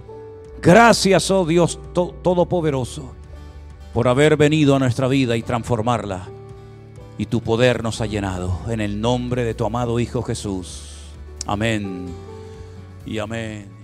[0.61, 3.13] Gracias, oh Dios Todopoderoso,
[3.93, 6.27] por haber venido a nuestra vida y transformarla.
[7.19, 8.59] Y tu poder nos ha llenado.
[8.67, 10.83] En el nombre de tu amado Hijo Jesús.
[11.47, 12.07] Amén
[13.05, 13.76] y amén.